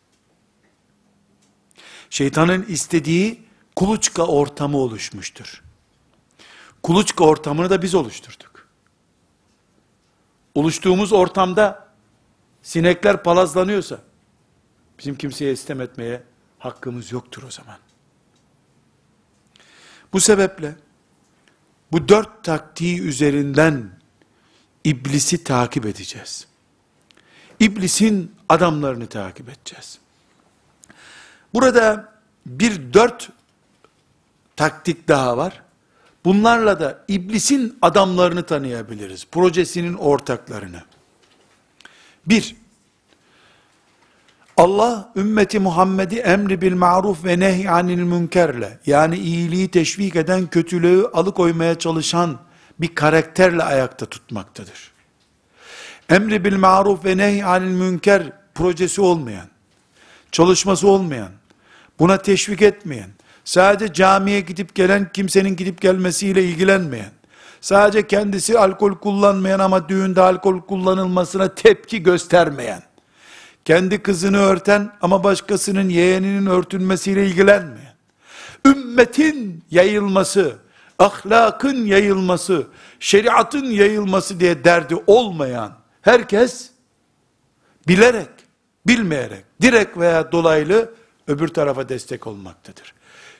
Şeytanın 2.10 2.64
istediği 2.64 3.44
kuluçka 3.76 4.24
ortamı 4.24 4.78
oluşmuştur. 4.78 5.64
Kuluçka 6.84 7.24
ortamını 7.24 7.70
da 7.70 7.82
biz 7.82 7.96
oluşturduk. 7.96 8.68
Oluştuğumuz 10.56 11.14
ortamda 11.14 11.88
sinekler 12.62 13.24
palazlanıyorsa 13.24 14.00
bizim 15.00 15.16
kimseye 15.16 15.54
istem 15.54 15.82
etmeye 15.82 16.24
hakkımız 16.60 17.12
yoktur 17.12 17.44
o 17.44 17.52
zaman. 17.52 17.78
Bu 20.14 20.20
sebeple 20.20 20.76
bu 21.92 22.08
dört 22.08 22.44
taktiği 22.44 23.02
üzerinden 23.02 24.00
iblisi 24.84 25.44
takip 25.44 25.86
edeceğiz. 25.86 26.51
İblisin 27.62 28.32
adamlarını 28.49 29.07
takip 29.07 29.49
edeceğiz. 29.49 29.99
Burada 31.53 32.14
bir 32.45 32.93
dört 32.93 33.30
taktik 34.55 35.07
daha 35.07 35.38
var. 35.38 35.62
Bunlarla 36.26 36.80
da 36.80 37.05
iblisin 37.07 37.78
adamlarını 37.82 38.43
tanıyabiliriz. 38.43 39.28
Projesinin 39.32 39.93
ortaklarını. 39.93 40.84
Bir, 42.26 42.55
Allah 44.57 45.12
ümmeti 45.16 45.59
Muhammed'i 45.59 46.20
emri 46.20 46.62
bil 46.62 46.74
maruf 46.74 47.26
ve 47.26 47.39
nehy 47.39 47.70
anil 47.70 48.03
münkerle 48.03 48.80
yani 48.86 49.18
iyiliği 49.18 49.72
teşvik 49.72 50.16
eden 50.16 50.47
kötülüğü 50.47 51.07
alıkoymaya 51.14 51.80
çalışan 51.80 52.39
bir 52.80 52.95
karakterle 52.95 53.64
ayakta 53.64 54.05
tutmaktadır. 54.05 54.91
Emri 56.12 56.45
bil 56.45 56.57
maruf 56.57 57.05
ve 57.05 57.18
nehy 57.18 57.43
anil 57.43 57.72
münker 57.72 58.24
projesi 58.55 59.01
olmayan, 59.01 59.47
çalışması 60.32 60.88
olmayan, 60.88 61.30
buna 61.99 62.18
teşvik 62.18 62.62
etmeyen, 62.62 63.09
sadece 63.43 63.93
camiye 63.93 64.39
gidip 64.39 64.76
gelen 64.76 65.12
kimsenin 65.14 65.55
gidip 65.55 65.82
gelmesiyle 65.82 66.43
ilgilenmeyen, 66.43 67.12
sadece 67.62 68.07
kendisi 68.07 68.59
alkol 68.59 68.93
kullanmayan 68.95 69.59
ama 69.59 69.89
düğünde 69.89 70.22
alkol 70.22 70.62
kullanılmasına 70.62 71.55
tepki 71.55 72.03
göstermeyen, 72.03 72.84
kendi 73.66 74.03
kızını 74.03 74.38
örten 74.38 74.91
ama 75.01 75.24
başkasının 75.24 75.89
yeğeninin 75.89 76.45
örtülmesiyle 76.45 77.26
ilgilenmeyen, 77.26 77.93
ümmetin 78.66 79.64
yayılması, 79.72 80.55
ahlakın 80.99 81.86
yayılması, 81.86 82.68
şeriatın 82.99 83.66
yayılması 83.66 84.39
diye 84.39 84.64
derdi 84.64 84.95
olmayan 85.07 85.81
herkes 86.02 86.70
bilerek, 87.88 88.30
bilmeyerek, 88.88 89.45
direkt 89.62 89.97
veya 89.97 90.32
dolaylı 90.32 90.93
öbür 91.28 91.47
tarafa 91.47 91.89
destek 91.89 92.28
olmaktadır. 92.28 92.93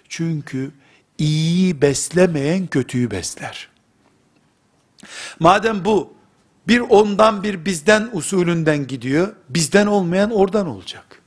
Çünkü 0.09 0.72
iyiyi 1.18 1.82
beslemeyen 1.82 2.68
kötüyü 2.68 3.12
besler. 3.12 3.70
Madem 5.39 5.86
bu 5.86 6.14
bir 6.68 6.80
ondan 6.80 7.43
bir 7.43 7.66
bizden 7.66 8.09
usulünden 8.14 8.88
gidiyor. 8.88 9.36
Bizden 9.49 9.88
olmayan 9.88 10.32
oradan 10.32 10.68
olacak. 10.68 11.22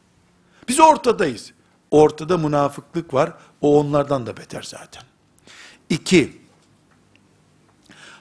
Biz 0.68 0.80
ortadayız. 0.80 1.52
Ortada 1.90 2.38
münafıklık 2.38 3.14
var. 3.14 3.32
O 3.60 3.80
onlardan 3.80 4.26
da 4.26 4.36
beter 4.36 4.62
zaten. 4.62 5.02
İki, 5.90 6.42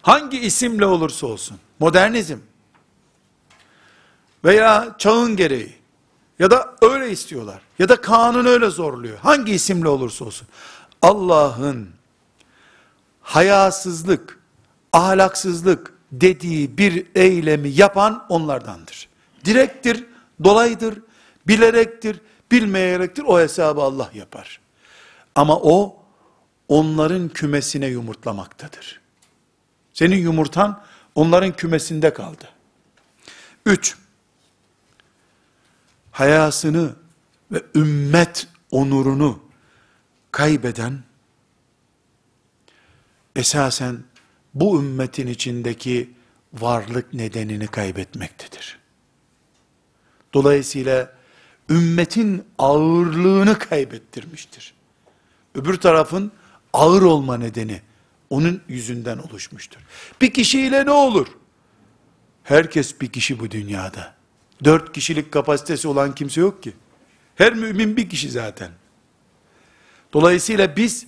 hangi 0.02 0.40
isimle 0.40 0.86
olursa 0.86 1.28
olsun, 1.28 1.58
modernizm 1.80 2.38
veya 4.46 4.96
çağın 4.98 5.36
gereği 5.36 5.76
ya 6.40 6.52
da 6.52 6.76
öyle 6.82 7.12
istiyorlar 7.12 7.62
ya 7.80 7.90
da 7.90 8.02
kanun 8.02 8.46
öyle 8.46 8.70
zorluyor. 8.70 9.18
Hangi 9.18 9.54
isimle 9.54 9.88
olursa 9.88 10.26
olsun. 10.26 10.48
Allah'ın 11.02 11.90
hayasızlık, 13.22 14.40
ahlaksızlık, 14.94 15.94
dediği 16.12 16.78
bir 16.78 17.06
eylemi 17.16 17.70
yapan 17.70 18.26
onlardandır. 18.30 19.10
Direktir, 19.46 20.06
dolaydır, 20.44 21.02
bilerektir, 21.48 22.22
bilmeyerektir 22.52 23.24
o 23.24 23.40
hesabı 23.40 23.82
Allah 23.82 24.10
yapar. 24.14 24.60
Ama 25.36 25.58
o 25.58 25.96
onların 26.68 27.30
kümesine 27.30 27.88
yumurtlamaktadır. 27.88 29.02
Senin 29.94 30.18
yumurtan 30.18 30.84
onların 31.16 31.52
kümesinde 31.52 32.14
kaldı. 32.14 32.50
Üç, 33.66 33.98
hayasını 36.14 36.96
ve 37.52 37.64
ümmet 37.76 38.48
onurunu 38.72 39.40
kaybeden, 40.32 41.04
esasen 43.36 44.04
bu 44.54 44.80
ümmetin 44.80 45.28
içindeki 45.28 46.14
varlık 46.54 47.14
nedenini 47.14 47.68
kaybetmektedir. 47.68 48.80
Dolayısıyla 50.34 51.14
ümmetin 51.70 52.46
ağırlığını 52.58 53.60
kaybettirmiştir. 53.60 54.74
Öbür 55.56 55.78
tarafın 55.78 56.32
ağır 56.74 57.02
olma 57.02 57.38
nedeni 57.38 57.82
onun 58.30 58.62
yüzünden 58.68 59.18
oluşmuştur. 59.18 59.80
Bir 60.22 60.34
kişiyle 60.34 60.86
ne 60.86 60.92
olur? 60.92 61.28
Herkes 62.44 63.02
bir 63.02 63.08
kişi 63.08 63.40
bu 63.40 63.52
dünyada. 63.52 64.23
Dört 64.64 64.94
kişilik 64.94 65.32
kapasitesi 65.32 65.88
olan 65.88 66.16
kimse 66.16 66.42
yok 66.42 66.64
ki. 66.64 66.74
Her 67.36 67.54
mümin 67.54 67.98
bir 67.98 68.10
kişi 68.10 68.32
zaten. 68.32 68.72
Dolayısıyla 70.14 70.76
biz 70.76 71.06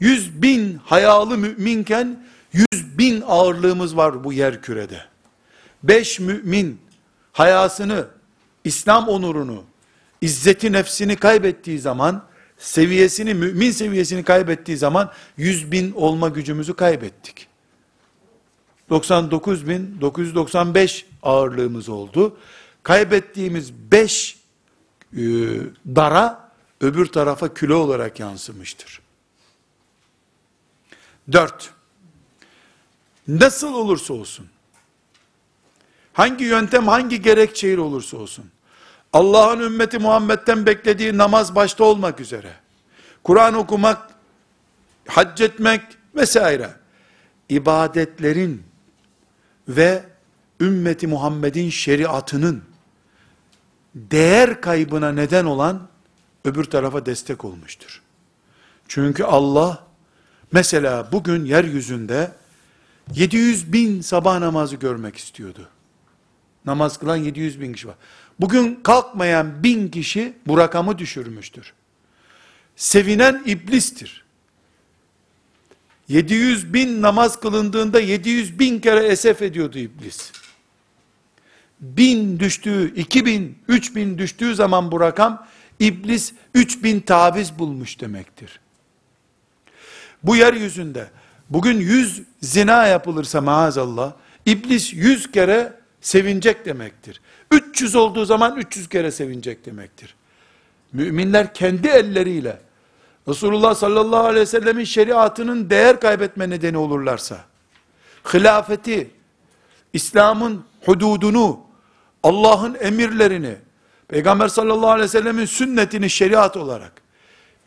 yüz 0.00 0.42
bin 0.42 0.74
hayalı 0.74 1.38
müminken 1.38 2.26
yüz 2.52 2.98
bin 2.98 3.24
ağırlığımız 3.26 3.96
var 3.96 4.24
bu 4.24 4.32
yer 4.32 4.62
kürede. 4.62 5.00
Beş 5.82 6.20
mümin 6.20 6.80
hayasını, 7.32 8.06
İslam 8.64 9.08
onurunu, 9.08 9.64
izzeti 10.20 10.72
nefsini 10.72 11.16
kaybettiği 11.16 11.78
zaman, 11.78 12.24
seviyesini, 12.58 13.34
mümin 13.34 13.70
seviyesini 13.70 14.24
kaybettiği 14.24 14.76
zaman, 14.76 15.12
yüz 15.36 15.72
bin 15.72 15.92
olma 15.92 16.28
gücümüzü 16.28 16.74
kaybettik. 16.74 17.48
99 18.90 19.68
bin 19.68 20.00
995 20.00 21.06
ağırlığımız 21.22 21.88
oldu. 21.88 22.36
Kaybettiğimiz 22.88 23.72
5 23.72 24.38
e, 25.12 25.18
dara 25.86 26.50
öbür 26.80 27.06
tarafa 27.06 27.54
küle 27.54 27.74
olarak 27.74 28.20
yansımıştır. 28.20 29.00
4. 31.32 31.70
Nasıl 33.28 33.74
olursa 33.74 34.14
olsun, 34.14 34.46
hangi 36.12 36.44
yöntem, 36.44 36.88
hangi 36.88 37.22
gerekçeyle 37.22 37.80
olursa 37.80 38.16
olsun, 38.16 38.44
Allah'ın 39.12 39.60
ümmeti 39.60 39.98
Muhammed'den 39.98 40.66
beklediği 40.66 41.18
namaz 41.18 41.54
başta 41.54 41.84
olmak 41.84 42.20
üzere, 42.20 42.52
Kur'an 43.22 43.54
okumak, 43.54 44.10
hac 45.06 45.40
etmek 45.40 45.82
vesaire, 46.14 46.70
ibadetlerin 47.48 48.62
ve 49.68 50.04
ümmeti 50.60 51.06
Muhammed'in 51.06 51.70
şeriatının 51.70 52.67
değer 53.94 54.60
kaybına 54.60 55.12
neden 55.12 55.44
olan 55.44 55.88
öbür 56.44 56.64
tarafa 56.64 57.06
destek 57.06 57.44
olmuştur. 57.44 58.02
Çünkü 58.88 59.24
Allah 59.24 59.86
mesela 60.52 61.12
bugün 61.12 61.44
yeryüzünde 61.44 62.32
700 63.14 63.72
bin 63.72 64.00
sabah 64.00 64.38
namazı 64.38 64.76
görmek 64.76 65.16
istiyordu. 65.16 65.68
Namaz 66.64 66.98
kılan 66.98 67.16
700 67.16 67.60
bin 67.60 67.72
kişi 67.72 67.88
var. 67.88 67.96
Bugün 68.40 68.80
kalkmayan 68.82 69.62
bin 69.62 69.88
kişi 69.88 70.32
bu 70.46 70.58
rakamı 70.58 70.98
düşürmüştür. 70.98 71.72
Sevinen 72.76 73.42
iblistir. 73.46 74.24
700 76.08 76.74
bin 76.74 77.02
namaz 77.02 77.40
kılındığında 77.40 78.00
700 78.00 78.58
bin 78.58 78.80
kere 78.80 79.06
esef 79.06 79.42
ediyordu 79.42 79.78
iblis. 79.78 80.32
Bin 81.80 82.40
düştüğü, 82.40 82.94
2000, 82.94 83.58
3000 83.68 84.18
düştüğü 84.18 84.54
zaman 84.54 84.92
bu 84.92 85.00
rakam, 85.00 85.46
iblis 85.80 86.32
3000 86.54 87.00
taviz 87.00 87.58
bulmuş 87.58 88.00
demektir. 88.00 88.60
Bu 90.22 90.36
yeryüzünde, 90.36 91.10
bugün 91.50 91.80
100 91.80 92.22
zina 92.42 92.86
yapılırsa 92.86 93.40
maazallah, 93.40 94.12
iblis 94.46 94.94
100 94.94 95.32
kere 95.32 95.72
sevinecek 96.00 96.64
demektir. 96.64 97.20
300 97.50 97.94
olduğu 97.94 98.24
zaman 98.24 98.56
300 98.56 98.88
kere 98.88 99.10
sevinecek 99.10 99.66
demektir. 99.66 100.14
Müminler 100.92 101.54
kendi 101.54 101.88
elleriyle, 101.88 102.58
Resulullah 103.28 103.74
sallallahu 103.74 104.24
aleyhi 104.24 104.40
ve 104.40 104.46
sellemin 104.46 104.84
şeriatının 104.84 105.70
değer 105.70 106.00
kaybetme 106.00 106.50
nedeni 106.50 106.78
olurlarsa, 106.78 107.44
hilafeti, 108.34 109.10
İslam'ın 109.92 110.64
hududunu, 110.84 111.60
Allah'ın 112.22 112.76
emirlerini, 112.80 113.56
Peygamber 114.08 114.48
sallallahu 114.48 114.90
aleyhi 114.90 115.04
ve 115.04 115.08
sellemin 115.08 115.44
sünnetini 115.44 116.10
şeriat 116.10 116.56
olarak, 116.56 116.92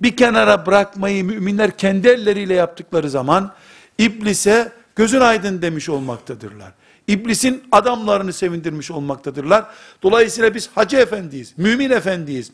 bir 0.02 0.18
kenara 0.18 0.66
bırakmayı 0.66 1.26
müminler 1.26 1.78
kendi 1.78 2.08
elleriyle 2.08 2.54
yaptıkları 2.54 3.10
zaman, 3.10 3.54
iblise 3.98 4.72
gözün 4.96 5.22
aydın 5.22 5.62
demiş 5.62 5.90
olmaktadırlar. 5.90 6.72
İblisin 7.08 7.64
adamlarını 7.72 8.34
sevindirmiş 8.34 8.92
olmaktadırlar. 8.92 9.66
Dolayısıyla 10.04 10.54
biz 10.56 10.70
hacı 10.76 10.98
efendiyiz, 10.98 11.54
mümin 11.58 11.90
efendiyiz, 11.90 12.52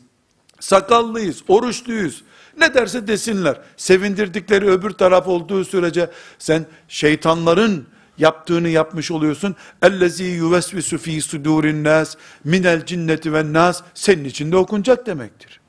sakallıyız, 0.60 1.42
oruçluyuz, 1.48 2.24
ne 2.58 2.74
derse 2.74 3.06
desinler. 3.06 3.60
Sevindirdikleri 3.76 4.70
öbür 4.70 4.90
taraf 4.90 5.28
olduğu 5.28 5.64
sürece 5.64 6.10
sen 6.38 6.66
şeytanların 6.88 7.86
yaptığını 8.18 8.68
yapmış 8.68 9.10
oluyorsun. 9.10 9.56
Ellezî 9.82 10.24
yuvesvisu 10.24 10.98
fî 10.98 11.20
sudûrin 11.20 11.84
nâs 11.84 12.14
minel 12.44 12.86
cinneti 12.86 13.32
ve 13.32 13.52
nas 13.52 13.82
senin 13.94 14.24
içinde 14.24 14.56
okunacak 14.56 15.06
demektir. 15.06 15.60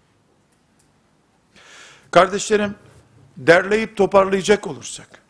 Kardeşlerim, 2.11 2.75
derleyip 3.37 3.97
toparlayacak 3.97 4.67
olursak, 4.67 5.21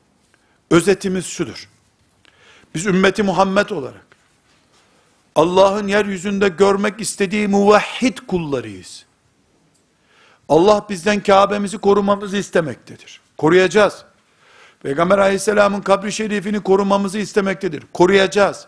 özetimiz 0.72 1.26
şudur. 1.26 1.70
Biz 2.76 2.86
ümmeti 2.86 3.24
Muhammed 3.24 3.70
olarak, 3.70 4.06
Allah'ın 5.36 5.88
yeryüzünde 5.88 6.48
görmek 6.48 7.02
istediği 7.02 7.48
muvahhid 7.48 8.18
kullarıyız. 8.28 9.06
Allah 10.50 10.86
bizden 10.90 11.24
Kabe'mizi 11.24 11.78
korumamızı 11.78 12.38
istemektedir. 12.38 13.22
Koruyacağız. 13.38 14.06
Peygamber 14.84 15.18
aleyhisselamın 15.18 15.82
kabri 15.82 16.12
şerifini 16.12 16.60
korumamızı 16.64 17.18
istemektedir. 17.18 17.84
Koruyacağız. 17.94 18.68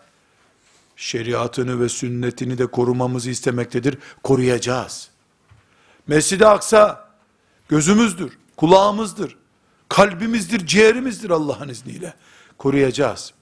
Şeriatını 0.96 1.82
ve 1.82 1.90
sünnetini 1.90 2.58
de 2.58 2.68
korumamızı 2.68 3.30
istemektedir. 3.30 3.98
Koruyacağız. 4.24 5.10
Mescid-i 6.08 6.46
Aksa 6.46 7.10
gözümüzdür, 7.70 8.38
kulağımızdır, 8.58 9.38
kalbimizdir, 9.90 10.68
ciğerimizdir 10.68 11.30
Allah'ın 11.30 11.70
izniyle. 11.70 12.14
Koruyacağız. 12.58 13.34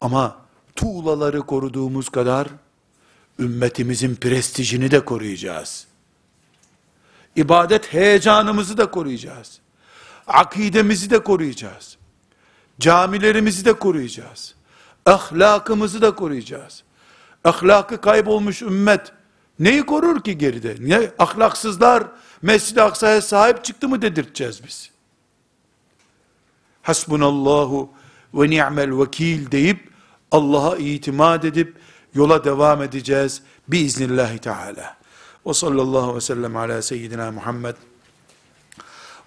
Ama 0.00 0.36
tuğlaları 0.76 1.40
koruduğumuz 1.40 2.08
kadar 2.08 2.48
ümmetimizin 3.38 4.14
prestijini 4.14 4.90
de 4.90 5.04
koruyacağız. 5.04 5.86
İbadet 7.36 7.92
heyecanımızı 7.92 8.78
da 8.78 8.90
koruyacağız. 8.90 9.59
Akidemizi 10.30 11.10
de 11.10 11.22
koruyacağız. 11.22 11.96
Camilerimizi 12.80 13.64
de 13.64 13.72
koruyacağız. 13.72 14.54
Ahlakımızı 15.06 16.02
da 16.02 16.14
koruyacağız. 16.14 16.82
Ahlakı 17.44 18.00
kaybolmuş 18.00 18.62
ümmet 18.62 19.12
neyi 19.58 19.86
korur 19.86 20.20
ki 20.20 20.38
geride? 20.38 20.76
Ne 20.80 21.10
ahlaksızlar 21.18 22.04
Mescid-i 22.42 22.82
Aksa'ya 22.82 23.22
sahip 23.22 23.64
çıktı 23.64 23.88
mı 23.88 24.02
dedirteceğiz 24.02 24.64
biz. 24.66 24.90
Hasbunallahu 26.82 27.90
ve 28.34 28.50
ni'mel 28.50 28.98
vekil 28.98 29.50
deyip 29.50 29.90
Allah'a 30.30 30.76
itimat 30.76 31.44
edip 31.44 31.76
yola 32.14 32.44
devam 32.44 32.82
edeceğiz 32.82 33.42
biiznillahü 33.68 34.38
teala. 34.38 34.96
Ve 35.46 35.54
sallallahu 35.54 36.16
ve 36.16 36.20
sellem 36.20 36.56
ala 36.56 36.82
seyyidina 36.82 37.32
Muhammed 37.32 37.76